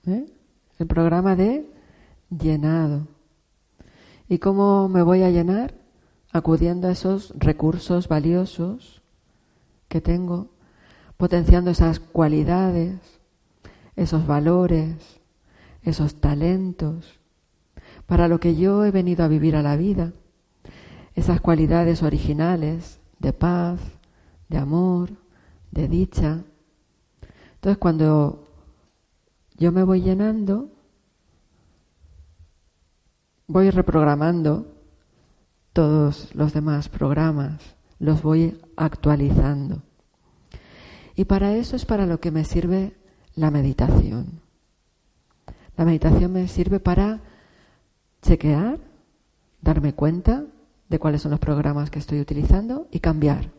¿eh? 0.07 0.25
El 0.79 0.87
programa 0.87 1.35
de 1.35 1.69
llenado. 2.29 3.07
¿Y 4.29 4.39
cómo 4.39 4.87
me 4.87 5.01
voy 5.01 5.23
a 5.23 5.29
llenar? 5.29 5.73
Acudiendo 6.31 6.87
a 6.87 6.91
esos 6.91 7.33
recursos 7.37 8.07
valiosos 8.07 9.01
que 9.87 10.01
tengo, 10.01 10.49
potenciando 11.17 11.71
esas 11.71 11.99
cualidades, 11.99 12.99
esos 13.95 14.27
valores, 14.27 15.21
esos 15.85 16.15
talentos, 16.15 17.19
para 18.07 18.27
lo 18.27 18.39
que 18.39 18.55
yo 18.55 18.83
he 18.85 18.91
venido 18.91 19.23
a 19.23 19.27
vivir 19.27 19.55
a 19.55 19.61
la 19.61 19.77
vida, 19.77 20.11
esas 21.13 21.39
cualidades 21.39 22.03
originales 22.03 22.99
de 23.19 23.31
paz, 23.31 23.79
de 24.49 24.57
amor, 24.57 25.11
de 25.71 25.87
dicha. 25.87 26.43
Entonces 27.55 27.77
cuando 27.77 28.47
yo 29.57 29.71
me 29.71 29.83
voy 29.83 30.01
llenando, 30.01 30.69
voy 33.47 33.69
reprogramando 33.69 34.67
todos 35.71 36.33
los 36.35 36.53
demás 36.53 36.89
programas, 36.89 37.61
los 37.99 38.21
voy 38.21 38.59
actualizando. 38.75 39.81
Y 41.15 41.25
para 41.25 41.55
eso 41.55 41.75
es 41.75 41.85
para 41.85 42.05
lo 42.05 42.19
que 42.19 42.31
me 42.31 42.43
sirve 42.43 42.93
la 43.35 43.51
meditación. 43.51 44.44
La 45.77 45.85
meditación 45.85 46.31
me 46.33 46.47
sirve 46.47 46.79
para 46.79 47.19
chequear, 48.21 48.79
darme 49.61 49.93
cuenta 49.93 50.45
de 50.89 50.99
cuáles 50.99 51.21
son 51.21 51.31
los 51.31 51.39
programas 51.39 51.89
que 51.89 51.99
estoy 51.99 52.19
utilizando 52.19 52.87
y 52.91 52.99
cambiar, 52.99 53.51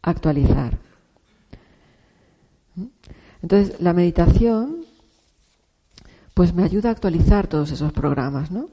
actualizar. 0.00 0.78
Entonces, 3.42 3.80
la 3.80 3.92
meditación, 3.92 4.84
pues 6.34 6.54
me 6.54 6.62
ayuda 6.62 6.88
a 6.88 6.92
actualizar 6.92 7.46
todos 7.46 7.70
esos 7.72 7.92
programas, 7.92 8.50
¿no? 8.50 8.68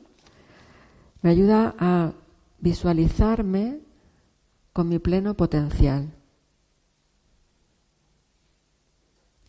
Me 1.22 1.32
ayuda 1.32 1.76
a 1.80 2.14
visualizarme 2.60 3.80
con 4.72 4.88
mi 4.88 5.00
pleno 5.00 5.34
potencial, 5.34 6.14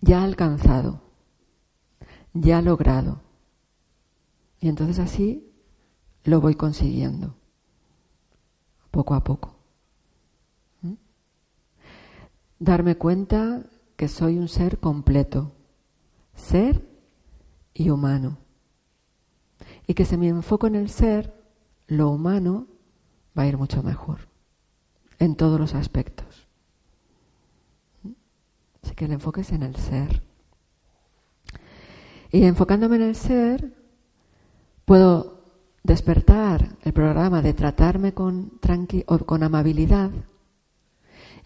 ya 0.00 0.24
alcanzado, 0.24 1.02
ya 2.32 2.62
logrado. 2.62 3.20
Y 4.60 4.68
entonces 4.68 4.98
así 4.98 5.50
lo 6.24 6.40
voy 6.40 6.54
consiguiendo, 6.54 7.34
poco 8.90 9.14
a 9.14 9.24
poco. 9.24 9.56
¿Mm? 10.82 10.94
Darme 12.58 12.96
cuenta 12.96 13.64
que 13.96 14.08
soy 14.08 14.38
un 14.38 14.48
ser 14.48 14.78
completo, 14.78 15.52
ser 16.34 16.86
y 17.74 17.90
humano. 17.90 18.38
Y 19.86 19.94
que 19.94 20.04
si 20.04 20.16
me 20.16 20.28
enfoco 20.28 20.66
en 20.66 20.74
el 20.74 20.90
ser, 20.90 21.34
lo 21.86 22.10
humano 22.10 22.66
va 23.36 23.42
a 23.42 23.46
ir 23.46 23.56
mucho 23.56 23.82
mejor, 23.82 24.28
en 25.18 25.36
todos 25.36 25.58
los 25.58 25.74
aspectos. 25.74 26.48
Así 28.82 28.94
que 28.94 29.06
el 29.06 29.12
enfoque 29.12 29.40
es 29.42 29.52
en 29.52 29.62
el 29.62 29.76
ser. 29.76 30.22
Y 32.30 32.44
enfocándome 32.44 32.96
en 32.96 33.02
el 33.02 33.16
ser, 33.16 33.74
puedo 34.84 35.40
despertar 35.82 36.76
el 36.82 36.92
programa 36.92 37.42
de 37.42 37.54
tratarme 37.54 38.14
con, 38.14 38.60
tranqui 38.60 39.04
o 39.06 39.18
con 39.18 39.42
amabilidad. 39.42 40.10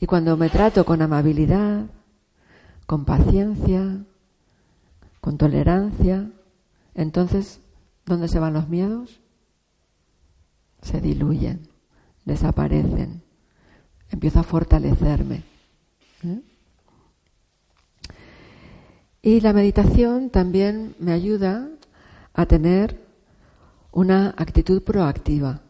Y 0.01 0.07
cuando 0.07 0.37
me 0.37 0.51
trato 0.51 0.85
con 0.85 1.01
amabilidad, 1.01 1.87
con 2.87 3.05
paciencia, 3.05 4.05
con 5.21 5.39
tolerancia, 5.39 6.31
entonces, 6.95 7.61
¿dónde 8.05 8.29
se 8.29 8.39
van 8.39 8.53
los 8.53 8.69
miedos? 8.69 9.21
Se 10.83 11.01
diluyen, 11.01 11.69
desaparecen. 12.25 13.23
Empiezo 14.11 14.41
a 14.41 14.45
fortalecerme. 14.45 15.43
¿eh? 16.25 16.43
Y 19.25 19.41
la 19.41 19.55
meditación 19.55 20.29
también 20.29 20.97
me 20.99 21.11
ayuda 21.11 21.71
a 22.35 22.45
tener 22.45 23.07
una 23.91 24.35
actitud 24.37 24.83
proactiva, 24.83 25.63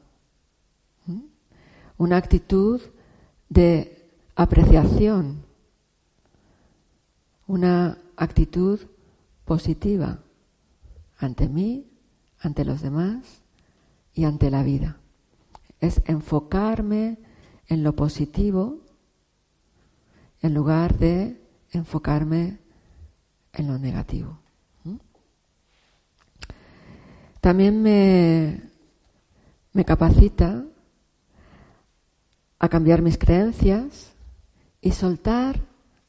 una 1.97 2.17
actitud 2.17 2.81
de 3.49 4.11
apreciación, 4.35 5.45
una 7.47 7.99
actitud 8.17 8.81
positiva 9.45 10.19
ante 11.17 11.49
mí, 11.49 11.87
ante 12.41 12.65
los 12.65 12.83
demás 12.83 13.41
y 14.15 14.25
ante 14.25 14.51
la 14.51 14.65
vida. 14.65 14.99
Es 15.79 16.03
enfocarme 16.07 17.19
en 17.69 17.85
lo 17.85 17.95
positivo 17.95 18.81
en 20.43 20.55
lugar 20.55 20.99
de 20.99 21.41
enfocarme 21.71 22.64
en 23.55 23.69
lo 23.69 23.79
negativo. 23.79 24.39
También 27.41 27.83
me, 27.83 28.71
me 29.73 29.85
capacita 29.85 30.65
a 32.59 32.69
cambiar 32.69 33.03
mis 33.03 33.19
creencias 33.19 34.15
y 34.81 34.93
soltar 34.93 35.61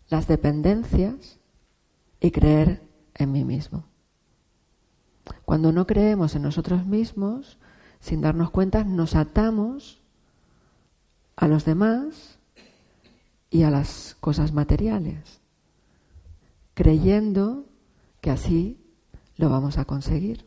las 0.08 0.28
dependencias 0.28 1.40
y 2.22 2.32
creer 2.32 2.88
en 3.14 3.32
mí 3.34 3.44
mismo. 3.44 3.86
Cuando 5.44 5.72
no 5.72 5.86
creemos 5.86 6.36
en 6.36 6.44
nosotros 6.44 6.86
mismos, 6.86 7.58
sin 8.00 8.22
darnos 8.22 8.52
cuenta, 8.52 8.84
nos 8.84 9.16
atamos 9.16 10.02
a 11.36 11.48
los 11.48 11.66
demás 11.66 12.40
y 13.50 13.64
a 13.64 13.72
las 13.72 14.16
cosas 14.22 14.54
materiales 14.54 15.42
creyendo 16.76 17.66
que 18.22 18.30
así 18.30 18.80
lo 19.38 19.50
vamos 19.50 19.80
a 19.80 19.86
conseguir. 19.86 20.46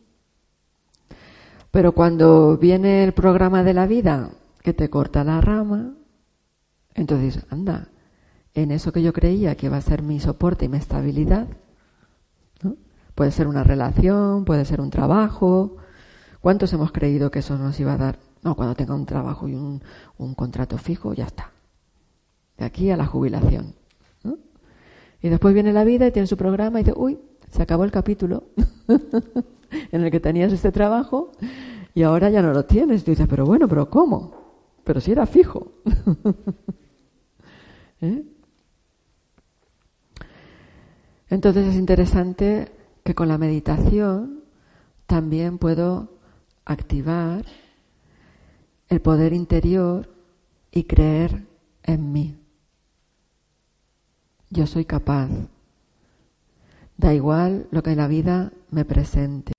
Pero 1.72 1.92
cuando 1.92 2.56
viene 2.56 3.02
el 3.02 3.12
programa 3.12 3.64
de 3.64 3.74
la 3.74 3.86
vida 3.86 4.30
que 4.62 4.72
te 4.72 4.88
corta 4.88 5.24
la 5.24 5.40
rama, 5.40 5.94
entonces, 6.94 7.44
anda, 7.50 7.88
en 8.54 8.70
eso 8.70 8.92
que 8.92 9.02
yo 9.02 9.12
creía 9.12 9.56
que 9.56 9.66
iba 9.66 9.76
a 9.76 9.82
ser 9.82 10.02
mi 10.02 10.20
soporte 10.20 10.64
y 10.64 10.68
mi 10.68 10.78
estabilidad, 10.78 11.46
puede 13.14 13.30
ser 13.30 13.46
una 13.46 13.64
relación, 13.64 14.44
puede 14.44 14.64
ser 14.64 14.80
un 14.80 14.90
trabajo. 14.90 15.76
¿Cuántos 16.40 16.72
hemos 16.72 16.92
creído 16.92 17.30
que 17.30 17.40
eso 17.40 17.58
nos 17.58 17.78
iba 17.80 17.92
a 17.92 17.98
dar? 17.98 18.18
No, 18.42 18.54
cuando 18.54 18.74
tenga 18.74 18.94
un 18.94 19.06
trabajo 19.06 19.48
y 19.48 19.54
un, 19.54 19.82
un 20.18 20.34
contrato 20.34 20.78
fijo, 20.78 21.14
ya 21.14 21.26
está. 21.26 21.50
De 22.56 22.64
aquí 22.64 22.90
a 22.90 22.96
la 22.96 23.06
jubilación. 23.06 23.77
Y 25.20 25.28
después 25.28 25.54
viene 25.54 25.72
la 25.72 25.84
vida 25.84 26.06
y 26.06 26.12
tiene 26.12 26.26
su 26.26 26.36
programa 26.36 26.80
y 26.80 26.84
dice, 26.84 26.96
uy, 26.96 27.18
se 27.50 27.62
acabó 27.62 27.84
el 27.84 27.90
capítulo 27.90 28.44
en 29.92 30.04
el 30.04 30.10
que 30.10 30.20
tenías 30.20 30.52
este 30.52 30.70
trabajo 30.70 31.32
y 31.94 32.02
ahora 32.02 32.30
ya 32.30 32.42
no 32.42 32.52
lo 32.52 32.64
tienes. 32.64 33.02
Y 33.02 33.04
tú 33.04 33.10
dices, 33.10 33.26
pero 33.28 33.44
bueno, 33.44 33.68
pero 33.68 33.90
¿cómo? 33.90 34.34
Pero 34.84 35.00
si 35.00 35.12
era 35.12 35.26
fijo. 35.26 35.72
¿Eh? 38.00 38.24
Entonces 41.30 41.66
es 41.66 41.74
interesante 41.74 42.70
que 43.02 43.14
con 43.14 43.28
la 43.28 43.38
meditación 43.38 44.44
también 45.06 45.58
puedo 45.58 46.08
activar 46.64 47.44
el 48.88 49.00
poder 49.00 49.32
interior 49.32 50.08
y 50.70 50.84
creer 50.84 51.44
en 51.82 52.12
mí 52.12 52.38
yo 54.50 54.66
soy 54.66 54.84
capaz. 54.84 55.28
Da 56.96 57.14
igual 57.14 57.68
lo 57.70 57.82
que 57.82 57.94
la 57.94 58.08
vida 58.08 58.52
me 58.70 58.84
presente. 58.84 59.52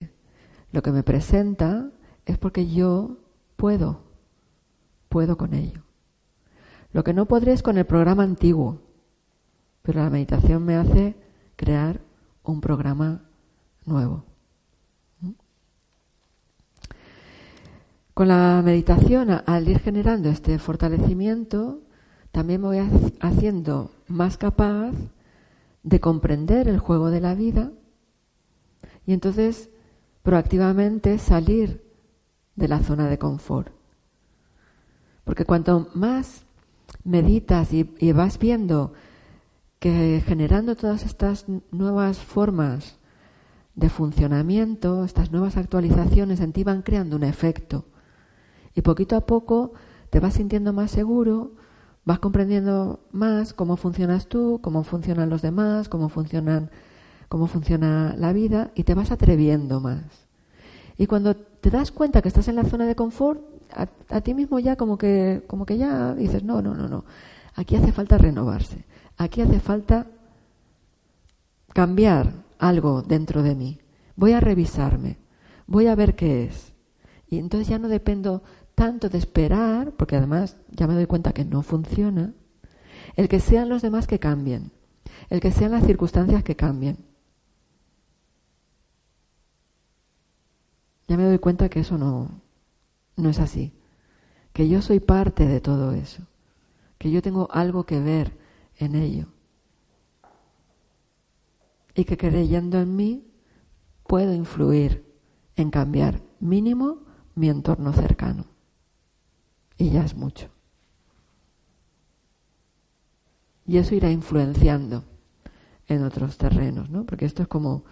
Lo 0.72 0.82
que 0.82 0.92
me 0.92 1.02
presenta 1.02 1.90
es 2.26 2.38
porque 2.38 2.68
yo 2.68 3.18
puedo, 3.56 4.02
puedo 5.08 5.36
con 5.36 5.54
ello. 5.54 5.82
Lo 6.92 7.04
que 7.04 7.14
no 7.14 7.26
podré 7.26 7.52
es 7.52 7.62
con 7.62 7.78
el 7.78 7.86
programa 7.86 8.24
antiguo, 8.24 8.82
pero 9.82 10.02
la 10.02 10.10
meditación 10.10 10.64
me 10.64 10.76
hace 10.76 11.16
crear 11.56 12.00
un 12.42 12.60
programa 12.60 13.22
nuevo. 13.84 14.24
Con 18.12 18.28
la 18.28 18.60
meditación, 18.62 19.30
al 19.30 19.68
ir 19.68 19.78
generando 19.78 20.28
este 20.28 20.58
fortalecimiento, 20.58 21.80
también 22.32 22.60
me 22.60 22.66
voy 22.66 22.78
haciendo 23.20 23.92
más 24.10 24.36
capaz 24.36 24.92
de 25.82 26.00
comprender 26.00 26.68
el 26.68 26.78
juego 26.78 27.10
de 27.10 27.20
la 27.20 27.34
vida 27.34 27.72
y 29.06 29.12
entonces 29.12 29.70
proactivamente 30.22 31.18
salir 31.18 31.82
de 32.56 32.68
la 32.68 32.80
zona 32.80 33.08
de 33.08 33.18
confort. 33.18 33.72
Porque 35.24 35.44
cuanto 35.44 35.88
más 35.94 36.44
meditas 37.04 37.72
y, 37.72 37.84
vas 38.12 38.38
viendo 38.38 38.92
que 39.78 40.22
generando 40.26 40.76
todas 40.76 41.04
estas 41.04 41.46
nuevas 41.70 42.18
formas 42.18 42.98
de 43.74 43.88
funcionamiento, 43.88 45.04
estas 45.04 45.30
nuevas 45.30 45.56
actualizaciones 45.56 46.40
en 46.40 46.52
ti 46.52 46.64
van 46.64 46.82
creando 46.82 47.16
un 47.16 47.22
efecto. 47.22 47.86
Y 48.74 48.82
poquito 48.82 49.16
a 49.16 49.22
poco 49.22 49.72
te 50.10 50.20
vas 50.20 50.34
sintiendo 50.34 50.72
más 50.72 50.90
seguro, 50.90 51.52
vas 52.10 52.18
comprendiendo 52.18 52.98
más 53.12 53.54
cómo 53.54 53.76
funcionas 53.76 54.26
tú, 54.26 54.58
cómo 54.62 54.82
funcionan 54.82 55.30
los 55.30 55.42
demás, 55.42 55.88
cómo 55.88 56.08
funcionan 56.08 56.68
cómo 57.28 57.46
funciona 57.46 58.16
la 58.18 58.32
vida 58.32 58.72
y 58.74 58.82
te 58.82 58.94
vas 58.94 59.12
atreviendo 59.12 59.78
más. 59.78 60.02
Y 60.98 61.06
cuando 61.06 61.36
te 61.36 61.70
das 61.70 61.92
cuenta 61.92 62.20
que 62.20 62.26
estás 62.26 62.48
en 62.48 62.56
la 62.56 62.64
zona 62.64 62.86
de 62.86 62.96
confort, 62.96 63.40
a, 64.08 64.20
ti 64.22 64.34
mismo 64.34 64.58
ya 64.58 64.74
como 64.74 64.98
que 64.98 65.44
como 65.46 65.64
que 65.64 65.78
ya 65.78 66.12
dices, 66.16 66.42
"No, 66.42 66.60
no, 66.60 66.74
no, 66.74 66.88
no. 66.88 67.04
Aquí 67.54 67.76
hace 67.76 67.92
falta 67.92 68.18
renovarse. 68.18 68.84
Aquí 69.16 69.40
hace 69.40 69.60
falta 69.60 70.08
cambiar 71.72 72.32
algo 72.58 73.02
dentro 73.02 73.44
de 73.44 73.54
mí. 73.54 73.78
Voy 74.16 74.32
a 74.32 74.40
revisarme. 74.40 75.18
Voy 75.68 75.86
a 75.86 75.94
ver 75.94 76.16
qué 76.16 76.42
es." 76.46 76.72
Y 77.28 77.38
entonces 77.38 77.68
ya 77.68 77.78
no 77.78 77.86
dependo 77.86 78.42
tanto 78.80 79.10
de 79.10 79.18
esperar, 79.18 79.92
porque 79.92 80.16
además 80.16 80.56
ya 80.70 80.86
me 80.86 80.94
doy 80.94 81.04
cuenta 81.04 81.34
que 81.34 81.44
no 81.44 81.60
funciona, 81.60 82.32
el 83.14 83.28
que 83.28 83.38
sean 83.38 83.68
los 83.68 83.82
demás 83.82 84.06
que 84.06 84.18
cambien, 84.18 84.72
el 85.28 85.38
que 85.40 85.50
sean 85.50 85.72
las 85.72 85.84
circunstancias 85.84 86.42
que 86.42 86.56
cambien. 86.56 86.96
Ya 91.08 91.18
me 91.18 91.24
doy 91.24 91.38
cuenta 91.38 91.68
que 91.68 91.80
eso 91.80 91.98
no, 91.98 92.40
no 93.16 93.28
es 93.28 93.38
así, 93.38 93.74
que 94.54 94.66
yo 94.66 94.80
soy 94.80 94.98
parte 94.98 95.46
de 95.46 95.60
todo 95.60 95.92
eso, 95.92 96.22
que 96.96 97.10
yo 97.10 97.20
tengo 97.20 97.48
algo 97.52 97.84
que 97.84 98.00
ver 98.00 98.38
en 98.78 98.94
ello 98.94 99.26
y 101.94 102.04
que 102.04 102.16
creyendo 102.16 102.80
en 102.80 102.96
mí 102.96 103.30
puedo 104.06 104.32
influir 104.32 105.04
en 105.56 105.70
cambiar 105.70 106.22
mínimo 106.40 107.02
mi 107.34 107.50
entorno 107.50 107.92
cercano 107.92 108.46
y 109.80 109.88
ya 109.88 110.04
es 110.04 110.14
mucho. 110.14 110.50
Y 113.66 113.78
eso 113.78 113.94
irá 113.94 114.10
influenciando 114.10 115.04
en 115.88 116.04
otros 116.04 116.36
terrenos, 116.36 116.90
¿no? 116.90 117.06
Porque 117.06 117.24
esto 117.24 117.42
es 117.42 117.48
como, 117.48 117.84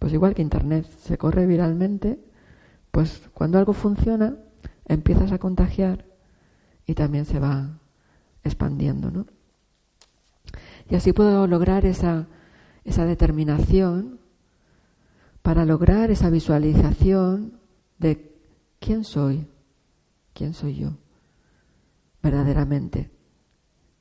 pues 0.00 0.12
igual 0.12 0.34
que 0.34 0.42
Internet 0.42 0.86
se 1.04 1.16
corre 1.16 1.46
viralmente, 1.46 2.18
pues 2.90 3.30
cuando 3.32 3.58
algo 3.58 3.74
funciona, 3.74 4.36
empiezas 4.86 5.30
a 5.30 5.38
contagiar 5.38 6.04
y 6.84 6.94
también 6.94 7.26
se 7.26 7.38
va 7.38 7.78
expandiendo, 8.42 9.12
¿no? 9.12 9.26
Y 10.90 10.96
así 10.96 11.12
puedo 11.12 11.46
lograr 11.46 11.86
esa, 11.86 12.26
esa 12.84 13.04
determinación 13.04 14.18
para 15.42 15.64
lograr 15.64 16.10
esa 16.10 16.28
visualización 16.28 17.60
de 17.98 18.34
quién 18.80 19.04
soy, 19.04 19.46
quién 20.34 20.52
soy 20.52 20.74
yo, 20.74 20.96
verdaderamente. 22.26 23.10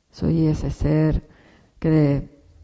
Soy 0.09 0.47
ese 0.47 0.71
ser 0.71 1.29
que 1.79 1.89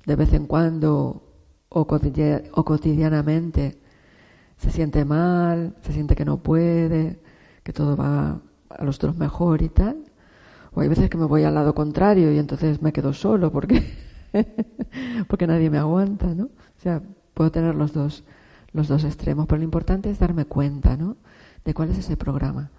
de, 0.06 0.16
vez 0.16 0.34
en 0.34 0.48
cuando 0.48 1.28
o, 1.70 1.86
cotidianamente 1.86 3.80
se 4.58 4.72
siente 4.72 5.06
mal, 5.06 5.76
se 5.82 5.94
siente 5.94 6.16
que 6.16 6.26
no 6.26 6.42
puede, 6.42 7.22
que 7.64 7.74
todo 7.74 7.96
va 7.96 8.42
a 8.70 8.84
los 8.84 8.96
otros 8.96 9.18
mejor 9.18 9.62
y 9.62 9.70
tal. 9.70 10.04
O 10.74 10.82
hay 10.82 10.88
veces 10.88 11.10
que 11.10 11.18
me 11.18 11.26
voy 11.26 11.44
al 11.44 11.54
lado 11.54 11.76
contrario 11.76 12.32
y 12.32 12.40
entonces 12.40 12.82
me 12.82 12.94
quedo 12.94 13.14
solo 13.14 13.52
porque, 13.52 13.84
porque 15.28 15.46
nadie 15.46 15.70
me 15.70 15.78
aguanta, 15.78 16.34
¿no? 16.34 16.46
O 16.46 16.80
sea, 16.82 17.04
puedo 17.34 17.52
tener 17.52 17.76
los 17.76 17.94
dos, 17.94 18.24
los 18.72 18.88
dos 18.88 19.04
extremos, 19.04 19.46
pero 19.48 19.60
lo 19.60 19.66
importante 19.66 20.10
es 20.10 20.20
darme 20.20 20.46
cuenta, 20.46 20.98
¿no? 20.98 21.18
De 21.66 21.74
cuál 21.76 21.92
es 21.92 22.00
ese 22.00 22.18
programa 22.18 22.72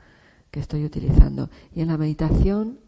que 0.53 0.61
estoy 0.61 0.85
utilizando. 0.85 1.51
Y 1.75 1.81
en 1.81 1.89
la 1.89 1.97
meditación, 1.97 2.79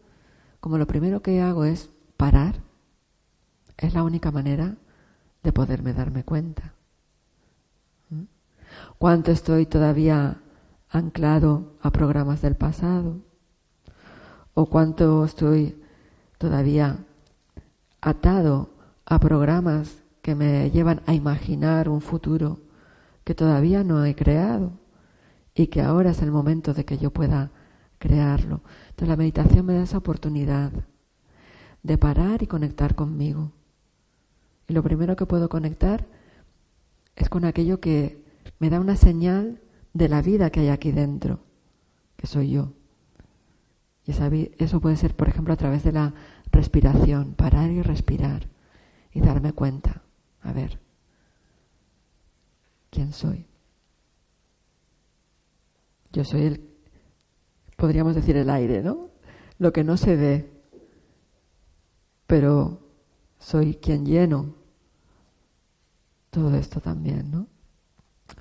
como 0.61 0.77
lo 0.77 0.87
primero 0.87 1.21
que 1.21 1.41
hago 1.41 1.65
es 1.65 1.89
parar, 2.15 2.55
es 3.77 3.93
la 3.93 4.03
única 4.03 4.31
manera 4.31 4.77
de 5.43 5.51
poderme 5.51 5.93
darme 5.93 6.23
cuenta. 6.23 6.73
¿Mm? 8.09 8.23
¿Cuánto 8.97 9.31
estoy 9.31 9.65
todavía 9.65 10.41
anclado 10.89 11.73
a 11.81 11.91
programas 11.91 12.41
del 12.41 12.55
pasado? 12.55 13.17
¿O 14.53 14.67
cuánto 14.67 15.25
estoy 15.25 15.81
todavía 16.37 16.99
atado 17.99 18.69
a 19.05 19.19
programas 19.19 19.97
que 20.21 20.35
me 20.35 20.69
llevan 20.69 21.01
a 21.07 21.13
imaginar 21.13 21.89
un 21.89 22.01
futuro 22.01 22.59
que 23.23 23.33
todavía 23.33 23.83
no 23.83 24.05
he 24.05 24.15
creado 24.15 24.71
y 25.55 25.67
que 25.67 25.81
ahora 25.81 26.11
es 26.11 26.21
el 26.21 26.31
momento 26.31 26.73
de 26.73 26.85
que 26.85 26.97
yo 26.97 27.09
pueda 27.09 27.51
crearlo? 28.05 28.61
Entonces 28.89 29.07
la 29.07 29.15
meditación 29.15 29.65
me 29.65 29.73
da 29.73 29.83
esa 29.83 29.97
oportunidad 29.97 30.71
de 31.81 31.97
parar 31.97 32.43
y 32.43 32.47
conectar 32.47 32.95
conmigo. 32.95 33.51
Y 34.67 34.73
lo 34.73 34.83
primero 34.83 35.15
que 35.15 35.25
puedo 35.25 35.49
conectar 35.49 36.05
es 37.15 37.29
con 37.29 37.45
aquello 37.45 37.79
que 37.79 38.23
me 38.59 38.69
da 38.69 38.79
una 38.79 38.95
señal 38.95 39.61
de 39.93 40.09
la 40.09 40.21
vida 40.21 40.49
que 40.49 40.59
hay 40.61 40.69
aquí 40.69 40.91
dentro, 40.91 41.39
que 42.15 42.27
soy 42.27 42.51
yo. 42.51 42.73
Y 44.05 44.11
eso 44.57 44.79
puede 44.81 44.97
ser, 44.97 45.15
por 45.15 45.27
ejemplo, 45.27 45.53
a 45.53 45.57
través 45.57 45.83
de 45.83 45.91
la 45.91 46.13
respiración, 46.51 47.33
parar 47.33 47.71
y 47.71 47.81
respirar 47.81 48.47
y 49.11 49.21
darme 49.21 49.53
cuenta, 49.53 50.03
a 50.41 50.53
ver, 50.53 50.79
¿quién 52.91 53.13
soy? 53.13 53.45
Yo 56.11 56.23
soy 56.23 56.41
el, 56.43 56.74
podríamos 57.75 58.15
decir 58.15 58.37
el 58.37 58.49
aire, 58.49 58.81
¿no? 58.81 59.09
Lo 59.57 59.71
que 59.71 59.83
no 59.83 59.97
se 59.97 60.15
ve, 60.15 60.49
pero 62.27 62.79
soy 63.39 63.75
quien 63.75 64.05
lleno 64.05 64.55
todo 66.29 66.55
esto 66.55 66.81
también, 66.81 67.31
¿no? 67.31 67.47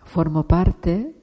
Formo 0.04 0.46
parte 0.46 1.14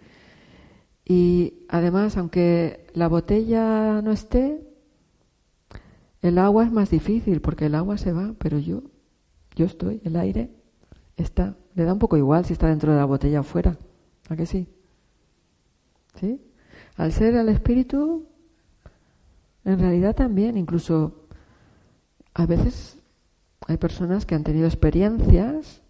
y 1.06 1.66
además, 1.68 2.16
aunque 2.18 2.88
la 2.94 3.08
botella 3.08 4.02
no 4.02 4.12
esté, 4.12 4.62
el 6.22 6.38
agua 6.38 6.66
es 6.66 6.72
más 6.72 6.90
difícil 6.90 7.42
porque 7.42 7.66
el 7.66 7.76
agua 7.76 7.98
se 7.98 8.14
va, 8.14 8.34
pero 8.38 8.60
yo, 8.60 8.84
yo 9.56 9.66
estoy, 9.66 10.02
el 10.06 10.16
aire 10.16 10.52
está. 11.18 11.58
Le 11.74 11.84
da 11.84 11.94
un 11.94 12.00
poco 12.00 12.18
igual 12.18 12.46
si 12.46 12.54
está 12.54 12.68
dentro 12.68 12.92
de 12.92 13.00
la 13.00 13.06
botella 13.06 13.42
o 13.42 13.44
fuera. 13.44 13.78
¿A 14.30 14.36
que 14.36 14.46
sí? 14.46 14.68
¿Sí? 16.20 16.40
Al 16.98 17.12
ser 17.12 17.36
el 17.36 17.50
espíritu, 17.50 18.26
en 19.64 19.80
realidad 19.80 20.16
también, 20.16 20.58
incluso 20.58 21.26
a 22.34 22.46
veces 22.46 22.98
hay 23.68 23.78
personas 23.78 24.26
que 24.26 24.36
han 24.36 24.44
tenido 24.44 24.66
experiencias 24.66 25.82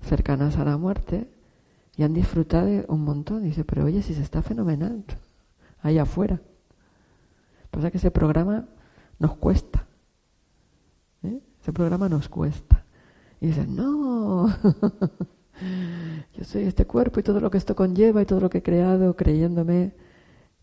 cercanas 0.00 0.56
a 0.56 0.64
la 0.64 0.76
muerte 0.76 1.28
y 1.96 2.02
han 2.02 2.14
disfrutado 2.14 2.68
un 2.88 3.04
montón. 3.04 3.42
Dice, 3.42 3.64
pero 3.64 3.84
oye, 3.84 4.02
si 4.02 4.14
se 4.14 4.22
está 4.22 4.42
fenomenal 4.42 5.04
ahí 5.82 5.98
afuera. 5.98 6.40
Pasa 7.70 7.90
que 7.90 7.98
ese 7.98 8.10
programa 8.10 8.66
nos 9.18 9.36
cuesta. 9.36 9.86
¿eh? 11.22 11.40
Ese 11.60 11.72
programa 11.72 12.08
nos 12.08 12.28
cuesta. 12.28 12.84
Y 13.40 13.48
dicen, 13.48 13.76
no, 13.76 14.48
yo 16.34 16.44
soy 16.44 16.64
este 16.64 16.86
cuerpo 16.86 17.20
y 17.20 17.22
todo 17.22 17.40
lo 17.40 17.50
que 17.50 17.58
esto 17.58 17.76
conlleva 17.76 18.22
y 18.22 18.26
todo 18.26 18.40
lo 18.40 18.50
que 18.50 18.58
he 18.58 18.62
creado 18.62 19.14
creyéndome 19.14 19.92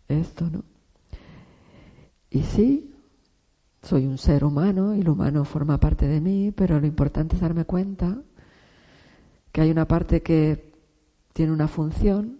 esto, 0.07 0.49
¿no? 0.49 0.63
Y 2.29 2.43
sí, 2.43 2.93
soy 3.81 4.05
un 4.05 4.17
ser 4.17 4.43
humano 4.43 4.95
y 4.95 5.01
lo 5.01 5.13
humano 5.13 5.45
forma 5.45 5.79
parte 5.79 6.07
de 6.07 6.19
mí, 6.19 6.51
pero 6.51 6.79
lo 6.79 6.87
importante 6.87 7.35
es 7.35 7.41
darme 7.41 7.65
cuenta 7.65 8.21
que 9.51 9.61
hay 9.61 9.71
una 9.71 9.87
parte 9.87 10.21
que 10.21 10.73
tiene 11.33 11.51
una 11.51 11.67
función 11.67 12.39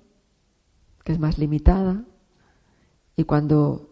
que 1.04 1.14
es 1.14 1.20
más 1.20 1.38
limitada 1.38 2.04
y 3.16 3.24
cuando 3.24 3.90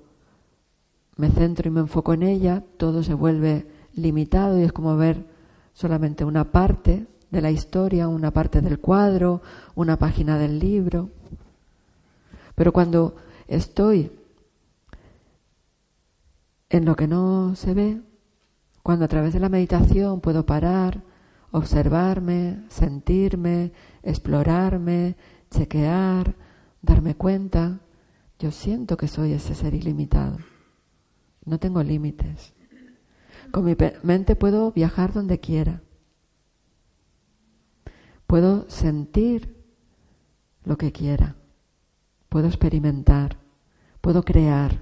me 1.16 1.30
centro 1.30 1.70
y 1.70 1.72
me 1.72 1.82
enfoco 1.82 2.14
en 2.14 2.24
ella, 2.24 2.64
todo 2.78 3.04
se 3.04 3.14
vuelve 3.14 3.68
limitado 3.94 4.60
y 4.60 4.64
es 4.64 4.74
como 4.74 4.98
ver 4.98 5.26
solamente 5.74 6.26
una 6.26 6.52
parte 6.52 7.06
de 7.30 7.42
la 7.42 7.52
historia, 7.52 8.08
una 8.08 8.32
parte 8.32 8.62
del 8.62 8.80
cuadro, 8.80 9.42
una 9.76 9.98
página 9.98 10.38
del 10.38 10.60
libro. 10.60 11.10
Pero 12.56 12.72
cuando 12.72 13.16
estoy 13.48 14.12
en 16.70 16.86
lo 16.86 16.96
que 16.96 17.08
no 17.08 17.56
se 17.56 17.74
ve, 17.74 18.02
cuando 18.82 19.06
a 19.06 19.08
través 19.08 19.34
de 19.34 19.40
la 19.40 19.50
meditación 19.50 20.22
puedo 20.22 20.46
parar, 20.46 21.04
observarme, 21.52 22.64
sentirme, 22.70 23.72
explorarme, 24.02 25.16
chequear, 25.52 26.36
darme 26.82 27.16
cuenta. 27.16 27.80
Yo 28.40 28.52
siento 28.52 28.98
que 28.98 29.08
soy 29.08 29.34
ese 29.34 29.54
ser 29.56 29.74
ilimitado. 29.76 30.38
No 31.46 31.60
tengo 31.60 31.84
límites. 31.84 32.54
Con 33.52 33.66
mi 33.66 33.76
mente 34.02 34.36
puedo 34.36 34.72
viajar 34.72 35.14
donde 35.14 35.40
quiera. 35.40 35.82
Puedo 38.26 38.68
sentir 38.70 39.64
lo 40.64 40.78
que 40.78 40.92
quiera. 40.92 41.36
Puedo 42.34 42.48
experimentar. 42.48 43.38
Puedo 44.02 44.24
crear. 44.24 44.82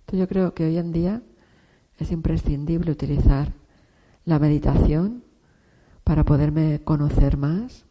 Entonces 0.00 0.20
yo 0.20 0.26
creo 0.26 0.54
que 0.54 0.64
hoy 0.64 0.78
en 0.78 0.90
día 0.90 1.22
es 1.98 2.10
imprescindible 2.10 2.92
utilizar 2.92 3.52
la 4.24 4.38
meditación 4.38 5.22
para 6.02 6.24
poderme 6.24 6.80
conocer 6.82 7.36
más, 7.36 7.84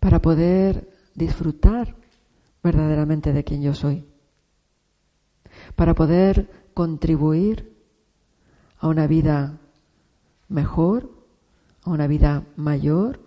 para 0.00 0.20
poder 0.20 0.92
disfrutar 1.14 1.94
verdaderamente 2.60 3.32
de 3.32 3.44
quien 3.44 3.62
yo 3.62 3.74
soy, 3.74 4.04
para 5.76 5.94
poder 5.94 6.50
contribuir 6.74 7.80
a 8.80 8.88
una 8.88 9.06
vida 9.06 9.60
mejor, 10.48 11.12
a 11.84 11.90
una 11.90 12.08
vida 12.08 12.42
mayor 12.56 13.23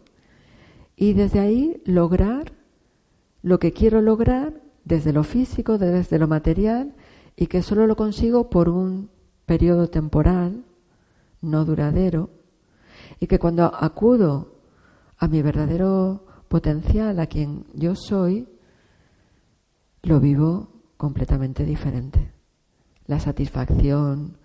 y 0.98 1.14
desde 1.14 1.40
ahí 1.40 1.82
lograr 1.86 2.52
lo 3.44 3.60
que 3.60 3.72
quiero 3.72 4.02
lograr 4.02 4.62
desde 4.84 5.14
lo 5.14 5.24
físico, 5.24 5.78
desde 5.78 6.18
lo 6.18 6.28
material 6.28 6.96
y 7.36 7.48
que 7.48 7.62
solo 7.62 7.86
lo 7.86 7.96
consigo 7.96 8.50
por 8.50 8.68
un 8.68 9.12
periodo 9.46 9.88
temporal 9.88 10.66
no 11.40 11.64
duradero 11.66 12.32
y 13.20 13.28
que 13.28 13.38
cuando 13.38 13.74
acudo 13.74 14.56
a 15.20 15.28
mi 15.28 15.42
verdadero 15.44 16.26
potencial, 16.48 17.20
a 17.20 17.28
quien 17.28 17.66
yo 17.74 17.96
soy, 17.96 18.48
lo 20.02 20.20
vivo 20.20 20.70
completamente 20.98 21.64
diferente. 21.64 22.32
La 23.06 23.20
satisfacción, 23.20 24.38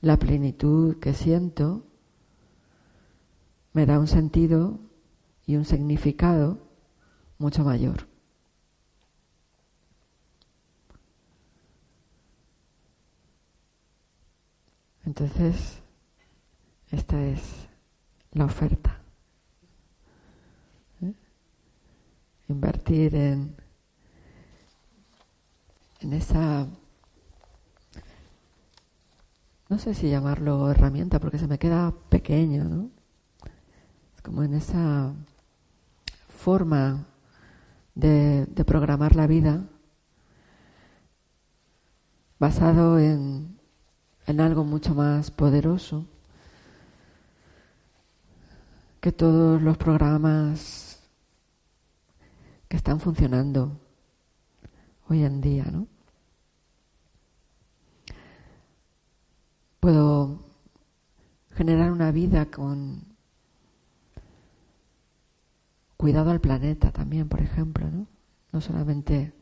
la 0.00 0.16
plenitud 0.16 0.96
que 0.98 1.12
siento, 1.12 1.84
me 3.74 3.84
da 3.84 3.98
un 3.98 4.06
sentido 4.06 4.80
y 5.48 5.56
un 5.56 5.64
significado 5.64 6.58
mucho 7.38 7.64
mayor. 7.64 8.06
Entonces, 15.06 15.80
esta 16.90 17.24
es 17.24 17.40
la 18.32 18.44
oferta. 18.44 19.00
¿Eh? 21.00 21.14
Invertir 22.50 23.14
en, 23.14 23.56
en 26.00 26.12
esa, 26.12 26.66
no 29.70 29.78
sé 29.78 29.94
si 29.94 30.10
llamarlo 30.10 30.70
herramienta 30.70 31.18
porque 31.18 31.38
se 31.38 31.46
me 31.46 31.58
queda 31.58 31.94
pequeño, 32.10 32.64
¿no? 32.64 32.90
como 34.22 34.42
en 34.42 34.52
esa 34.52 35.14
forma 36.38 37.04
de, 37.96 38.46
programar 38.64 39.16
la 39.16 39.26
vida 39.26 39.64
basado 42.38 42.98
en, 42.98 43.58
en 44.26 44.40
algo 44.40 44.64
mucho 44.64 44.94
más 44.94 45.32
poderoso 45.32 46.06
que 49.00 49.10
todos 49.10 49.60
los 49.60 49.76
programas 49.76 51.00
que 52.68 52.76
están 52.76 53.00
funcionando 53.00 53.80
hoy 55.08 55.24
en 55.24 55.40
día, 55.40 55.64
¿no? 55.64 55.88
Puedo 59.80 60.38
generar 61.54 61.90
una 61.90 62.12
vida 62.12 62.46
con 62.46 63.07
cuidado 65.98 66.30
al 66.30 66.40
planeta 66.40 66.92
también, 66.92 67.28
por 67.28 67.40
ejemplo, 67.42 67.90
¿no? 67.90 68.06
No 68.52 68.60
solamente 68.62 69.34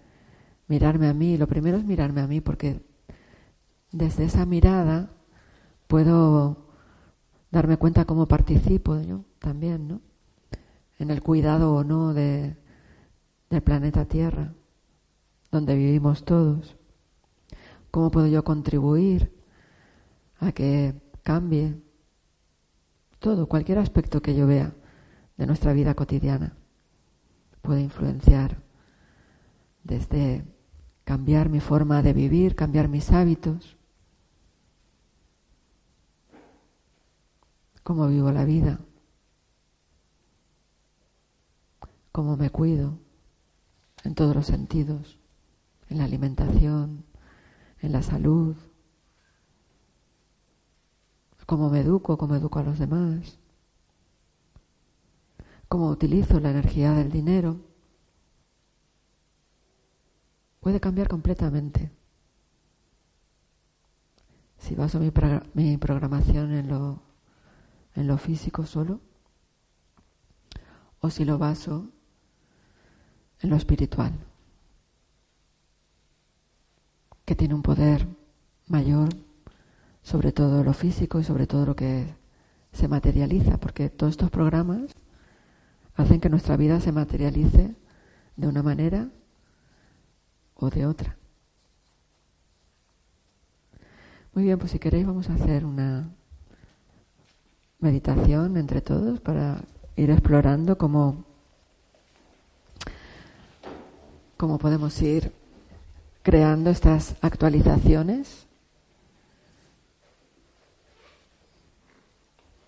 mirarme 0.66 1.06
a 1.06 1.14
mí, 1.14 1.36
lo 1.36 1.46
primero 1.46 1.76
es 1.76 1.84
mirarme 1.84 2.22
a 2.22 2.26
mí 2.26 2.40
porque 2.40 2.82
desde 3.92 4.24
esa 4.24 4.46
mirada 4.46 5.10
puedo 5.86 6.66
darme 7.50 7.76
cuenta 7.76 8.06
cómo 8.06 8.26
participo 8.26 8.98
yo 9.00 9.24
también, 9.38 9.86
¿no? 9.86 10.00
En 10.98 11.10
el 11.10 11.22
cuidado 11.22 11.74
o 11.74 11.84
no 11.84 12.14
de, 12.14 12.56
del 13.50 13.62
planeta 13.62 14.06
Tierra, 14.06 14.54
donde 15.52 15.76
vivimos 15.76 16.24
todos. 16.24 16.74
¿Cómo 17.90 18.10
puedo 18.10 18.28
yo 18.28 18.44
contribuir 18.44 19.30
a 20.40 20.52
que 20.52 20.94
cambie 21.22 21.76
todo, 23.18 23.46
cualquier 23.46 23.78
aspecto 23.78 24.22
que 24.22 24.34
yo 24.34 24.46
vea 24.46 24.72
de 25.36 25.46
nuestra 25.46 25.72
vida 25.72 25.94
cotidiana? 25.94 26.56
Puede 27.62 27.82
influenciar 27.82 28.62
desde 29.84 30.44
cambiar 31.04 31.48
mi 31.48 31.60
forma 31.60 32.02
de 32.02 32.12
vivir, 32.12 32.56
cambiar 32.56 32.88
mis 32.88 33.12
hábitos, 33.12 33.76
cómo 37.82 38.08
vivo 38.08 38.32
la 38.32 38.44
vida, 38.44 38.80
cómo 42.10 42.36
me 42.36 42.50
cuido 42.50 42.98
en 44.02 44.14
todos 44.14 44.34
los 44.34 44.46
sentidos, 44.46 45.20
en 45.88 45.98
la 45.98 46.04
alimentación, 46.04 47.04
en 47.80 47.92
la 47.92 48.02
salud, 48.02 48.56
cómo 51.46 51.70
me 51.70 51.80
educo, 51.80 52.18
cómo 52.18 52.34
educo 52.34 52.58
a 52.58 52.64
los 52.64 52.78
demás, 52.78 53.38
cómo 55.68 55.88
utilizo 55.88 56.40
la 56.40 56.50
energía 56.50 56.92
del 56.92 57.10
dinero, 57.10 57.60
puede 60.60 60.80
cambiar 60.80 61.08
completamente. 61.08 61.90
Si 64.58 64.74
baso 64.74 64.98
mi, 64.98 65.12
mi 65.54 65.76
programación 65.76 66.52
en 66.52 66.68
lo, 66.68 67.02
en 67.94 68.06
lo 68.06 68.18
físico 68.18 68.64
solo, 68.66 69.00
o 71.00 71.10
si 71.10 71.24
lo 71.24 71.38
baso 71.38 71.90
en 73.40 73.50
lo 73.50 73.56
espiritual, 73.56 74.12
que 77.24 77.34
tiene 77.34 77.54
un 77.54 77.62
poder 77.62 78.06
mayor 78.66 79.08
sobre 80.02 80.30
todo 80.30 80.62
lo 80.62 80.72
físico 80.72 81.18
y 81.18 81.24
sobre 81.24 81.46
todo 81.48 81.66
lo 81.66 81.74
que 81.74 82.14
se 82.72 82.86
materializa, 82.86 83.58
porque 83.58 83.90
todos 83.90 84.12
estos 84.12 84.30
programas 84.30 84.94
hacen 85.96 86.20
que 86.20 86.28
nuestra 86.28 86.56
vida 86.56 86.80
se 86.80 86.92
materialice 86.92 87.74
de 88.36 88.46
una 88.46 88.62
manera 88.62 89.08
o 90.54 90.70
de 90.70 90.86
otra. 90.86 91.16
Muy 94.34 94.44
bien, 94.44 94.58
pues 94.58 94.72
si 94.72 94.78
queréis 94.78 95.06
vamos 95.06 95.30
a 95.30 95.34
hacer 95.34 95.64
una 95.64 96.10
meditación 97.78 98.56
entre 98.56 98.82
todos 98.82 99.20
para 99.20 99.62
ir 99.96 100.10
explorando 100.10 100.76
cómo, 100.76 101.24
cómo 104.36 104.58
podemos 104.58 105.00
ir 105.00 105.32
creando 106.22 106.70
estas 106.70 107.16
actualizaciones 107.22 108.45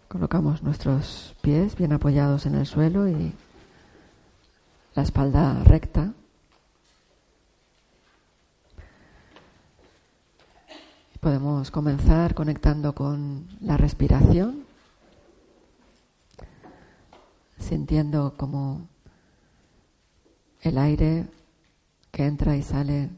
Colocamos 0.08 0.62
nuestros 0.62 1.36
pies 1.42 1.76
bien 1.76 1.92
apoyados 1.92 2.46
en 2.46 2.54
el 2.54 2.64
suelo 2.64 3.08
y 3.08 3.34
la 4.94 5.02
espalda 5.02 5.62
recta. 5.64 6.14
Podemos 11.20 11.70
comenzar 11.70 12.34
conectando 12.34 12.94
con 12.94 13.48
la 13.60 13.76
respiración, 13.76 14.64
sintiendo 17.58 18.34
como 18.38 18.88
el 20.62 20.78
aire 20.78 21.26
que 22.12 22.24
entra 22.24 22.56
y 22.56 22.62
sale 22.62 23.10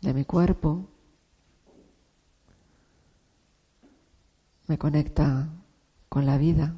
de 0.00 0.14
mi 0.14 0.24
cuerpo 0.24 0.88
me 4.66 4.78
conecta 4.78 5.48
con 6.08 6.26
la 6.26 6.38
vida. 6.38 6.76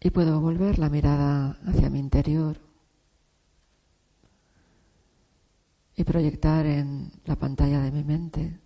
Y 0.00 0.10
puedo 0.10 0.40
volver 0.40 0.78
la 0.78 0.88
mirada 0.88 1.58
hacia 1.66 1.90
mi 1.90 1.98
interior 1.98 2.60
y 5.96 6.04
proyectar 6.04 6.64
en 6.66 7.10
la 7.24 7.36
pantalla 7.36 7.80
de 7.80 7.90
mi 7.90 8.04
mente 8.04 8.60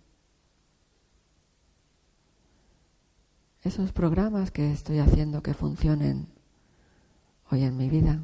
esos 3.63 3.91
programas 3.93 4.51
que 4.51 4.71
estoy 4.71 4.99
haciendo 4.99 5.41
que 5.41 5.53
funcionen 5.53 6.27
hoy 7.49 7.63
en 7.63 7.77
mi 7.77 7.89
vida. 7.89 8.21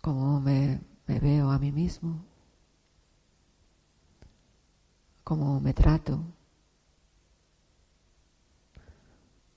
Cómo 0.00 0.40
me, 0.40 0.80
veo 1.06 1.50
a 1.50 1.58
mí 1.58 1.72
mismo, 1.72 2.24
cómo 5.24 5.60
me 5.60 5.74
trato, 5.74 6.24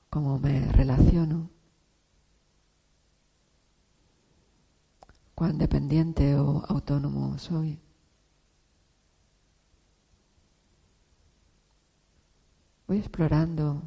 cómo 0.09 0.39
me 0.39 0.71
relaciono, 0.71 1.49
cuán 5.35 5.57
dependiente 5.57 6.35
o 6.35 6.63
autónomo 6.67 7.37
soy. 7.37 7.79
Voy 12.87 12.97
explorando 12.97 13.81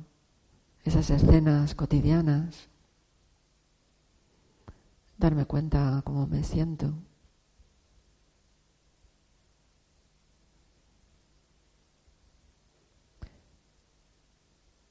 esas 0.85 1.11
escenas 1.11 1.75
cotidianas 1.75 2.71
darme 5.19 5.47
cuenta 5.47 6.03
cómo 6.05 6.27
me 6.27 6.43
siento. 6.43 6.95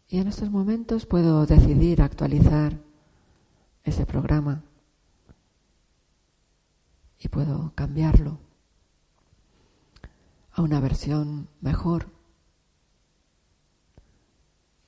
Y 0.08 0.20
en 0.20 0.28
estos 0.28 0.50
momentos 0.50 1.06
puedo 1.06 1.46
decidir 1.46 2.02
actualizar 2.02 2.80
ese 3.84 4.06
programa 4.06 4.64
y 7.20 7.28
puedo 7.28 7.74
cambiarlo 7.76 8.40
a 10.52 10.62
una 10.62 10.80
versión 10.80 11.50
mejor, 11.60 12.10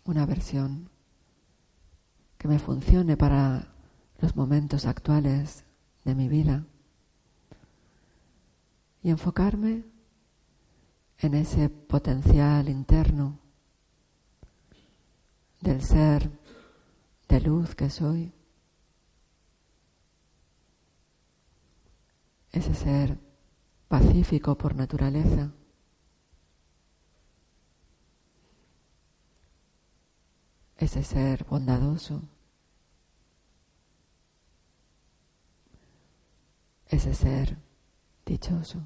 una 0.06 0.26
versión 0.26 0.90
que 2.38 2.48
me 2.48 2.60
funcione 2.60 3.18
para 3.18 3.68
los 4.20 4.36
momentos 4.36 4.86
actuales 4.86 5.66
de 6.04 6.16
mi 6.16 6.28
vida 6.28 6.66
y 9.04 9.10
enfocarme 9.10 9.84
en 11.20 11.34
ese 11.34 11.70
potencial 11.70 12.70
interno 12.70 13.40
del 15.62 15.82
ser 15.82 16.30
de 17.28 17.42
luz 17.42 17.76
que 17.76 17.90
soy, 17.90 18.32
ese 22.52 22.74
ser 22.74 23.18
pacífico 23.88 24.58
por 24.58 24.76
naturaleza. 24.76 25.52
ese 30.78 31.04
ser 31.04 31.44
bondadoso. 31.44 32.22
Ese 36.90 37.14
ser 37.14 37.58
dichoso. 38.26 38.82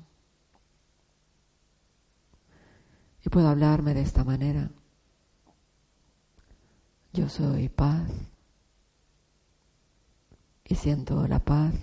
Y 3.23 3.29
puedo 3.29 3.47
hablarme 3.47 3.93
de 3.93 4.01
esta 4.01 4.23
manera. 4.23 4.71
Yo 7.13 7.29
soy 7.29 7.69
paz 7.69 8.09
y 10.65 10.75
siento 10.75 11.27
la 11.27 11.39
paz 11.39 11.75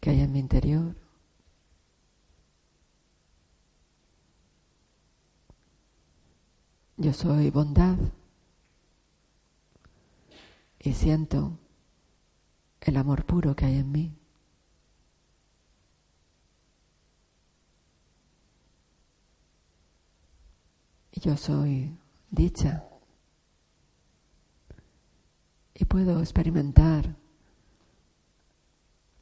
que 0.00 0.10
hay 0.10 0.20
en 0.20 0.32
mi 0.32 0.40
interior. 0.40 0.96
Yo 6.96 7.14
soy 7.14 7.50
bondad 7.50 7.96
y 10.78 10.92
siento 10.92 11.58
el 12.80 12.96
amor 12.96 13.24
puro 13.24 13.56
que 13.56 13.64
hay 13.64 13.78
en 13.78 13.90
mí. 13.90 14.19
Yo 21.12 21.36
soy 21.36 21.98
dicha. 22.30 22.84
Y 25.74 25.84
puedo 25.84 26.20
experimentar 26.20 27.16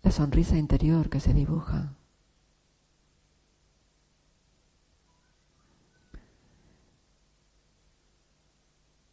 la 0.03 0.11
sonrisa 0.11 0.57
interior 0.57 1.09
que 1.09 1.20
se 1.20 1.32
dibuja. 1.32 1.95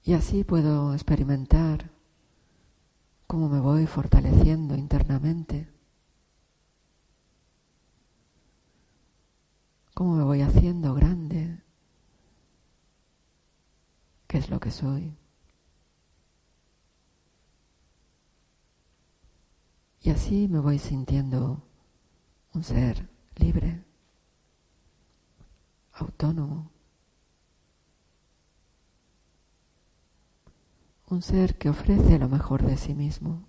Y 0.03 0.13
así 0.13 0.43
puedo 0.43 0.93
experimentar 0.93 1.89
cómo 3.25 3.49
me 3.49 3.59
voy 3.59 3.87
fortaleciendo 3.87 4.75
internamente, 4.75 5.67
cómo 9.95 10.15
me 10.15 10.23
voy 10.23 10.41
haciendo 10.41 10.93
grande, 10.93 11.64
qué 14.35 14.39
es 14.39 14.49
lo 14.49 14.59
que 14.59 14.69
soy. 14.69 15.15
Y 20.01 20.09
así 20.09 20.49
me 20.49 20.59
voy 20.59 20.77
sintiendo 20.77 21.65
un 22.53 22.61
ser 22.61 23.07
libre, 23.37 23.85
autónomo, 25.93 26.69
un 31.07 31.21
ser 31.21 31.57
que 31.57 31.69
ofrece 31.69 32.19
lo 32.19 32.27
mejor 32.27 32.61
de 32.65 32.75
sí 32.75 32.93
mismo 32.93 33.47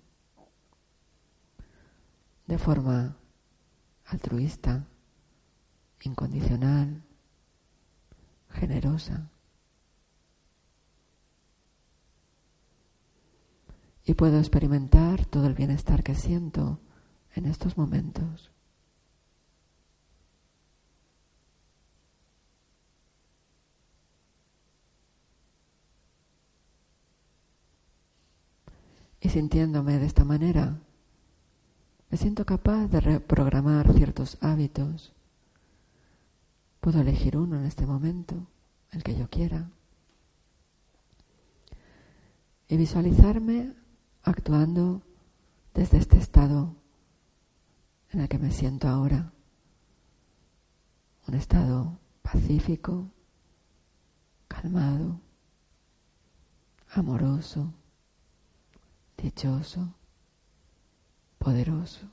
de 2.45 2.57
forma 2.57 3.17
altruista, 4.05 4.87
incondicional, 6.01 7.03
generosa. 8.51 9.29
Y 14.07 14.13
puedo 14.13 14.39
experimentar 14.39 15.25
todo 15.25 15.47
el 15.47 15.53
bienestar 15.53 16.01
que 16.01 16.15
siento 16.15 16.79
en 17.35 17.45
estos 17.45 17.77
momentos. 17.77 18.49
Y 29.19 29.27
sintiéndome 29.27 29.99
de 29.99 30.05
esta 30.05 30.23
manera, 30.23 30.79
me 32.09 32.17
siento 32.17 32.45
capaz 32.45 32.87
de 32.87 33.01
reprogramar 33.01 33.91
ciertos 33.91 34.37
hábitos. 34.39 35.11
Puedo 36.79 37.01
elegir 37.01 37.35
uno 37.35 37.57
en 37.57 37.65
este 37.65 37.85
momento, 37.85 38.47
el 38.91 39.03
que 39.03 39.17
yo 39.17 39.29
quiera. 39.29 39.69
Y 42.69 42.77
visualizarme 42.77 43.73
actuando 44.27 45.01
desde 45.73 45.97
este 45.97 46.17
estado 46.17 46.75
en 48.09 48.19
el 48.19 48.27
que 48.27 48.37
me 48.37 48.51
siento 48.51 48.89
ahora, 48.89 49.31
un 51.27 51.33
estado 51.33 51.97
pacífico, 52.21 53.09
calmado, 54.49 55.21
amoroso, 56.89 57.73
dichoso, 59.17 59.93
poderoso. 61.37 62.11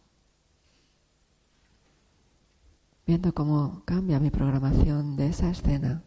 Viendo 3.07 3.35
cómo 3.35 3.83
cambia 3.85 4.21
mi 4.21 4.31
programación 4.31 5.17
de 5.17 5.27
esa 5.27 5.51
escena 5.51 6.05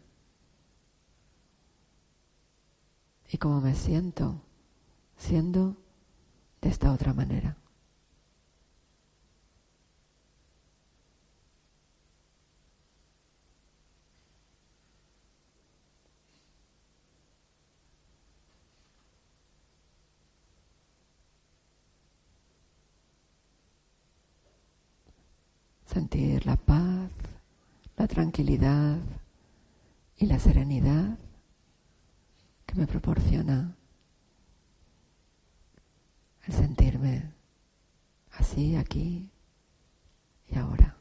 y 3.29 3.37
cómo 3.37 3.59
me 3.59 3.75
siento 3.75 4.41
siendo 5.17 5.75
esta 6.67 6.91
otra 6.91 7.13
manera. 7.13 7.55
Sentir 25.85 26.45
la 26.45 26.57
paz, 26.57 27.09
la 27.95 28.07
tranquilidad 28.07 28.97
y 30.17 30.25
la 30.27 30.37
serenidad 30.37 31.17
que 32.65 32.75
me 32.75 32.85
proporciona 32.85 33.75
el 36.47 36.53
sentirme 36.53 37.33
así, 38.31 38.75
aquí 38.75 39.29
y 40.47 40.57
ahora. 40.57 40.95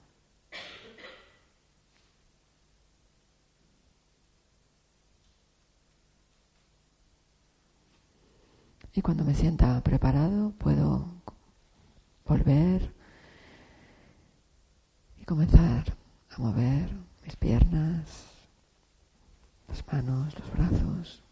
Y 8.93 9.03
cuando 9.03 9.25
me 9.25 9.35
sienta 9.35 9.83
preparado 9.83 10.53
puedo 10.53 11.07
volver 12.25 12.95
y 15.19 15.25
comenzar 15.25 15.97
a 16.31 16.39
mover 16.39 16.91
mis 17.23 17.37
piernas, 17.37 18.27
las 19.69 19.87
manos, 19.87 20.35
los 20.39 20.51
brazos. 20.53 21.23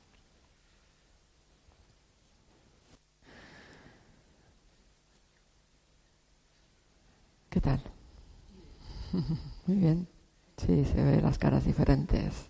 ¿Qué 7.54 7.60
tal? 7.60 7.80
Muy 9.66 9.76
bien. 9.76 10.06
Sí, 10.56 10.84
se 10.84 11.02
ve 11.02 11.20
las 11.20 11.38
caras 11.38 11.64
diferentes. 11.64 12.48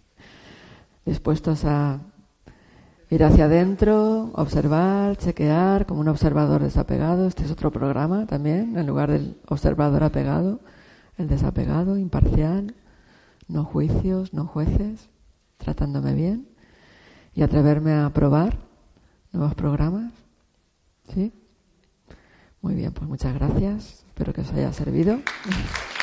Dispuestos 1.05 1.65
a 1.65 2.01
ir 3.11 3.25
hacia 3.25 3.45
adentro, 3.45 4.31
observar, 4.35 5.17
chequear, 5.17 5.87
como 5.87 6.01
un 6.01 6.09
observador 6.09 6.63
desapegado. 6.63 7.27
Este 7.27 7.45
es 7.45 7.51
otro 7.51 7.71
programa 7.71 8.27
también, 8.27 8.77
en 8.77 8.87
lugar 8.87 9.11
del 9.11 9.39
observador 9.47 10.03
apegado, 10.03 10.61
el 11.17 11.29
desapegado, 11.29 11.97
imparcial, 11.97 12.75
no 13.47 13.65
juicios, 13.65 14.33
no 14.33 14.47
jueces, 14.47 15.09
tratándome 15.59 16.15
bien 16.15 16.49
y 17.35 17.43
atreverme 17.43 17.93
a 17.93 18.11
probar 18.11 18.59
nuevos 19.33 19.55
programas. 19.55 20.13
¿Sí? 21.13 21.33
Muy 22.63 22.75
bien, 22.75 22.93
pues 22.93 23.09
muchas 23.09 23.35
gracias. 23.35 24.05
Espero 24.09 24.33
que 24.33 24.41
os 24.41 24.53
haya 24.53 24.73
servido. 24.73 25.19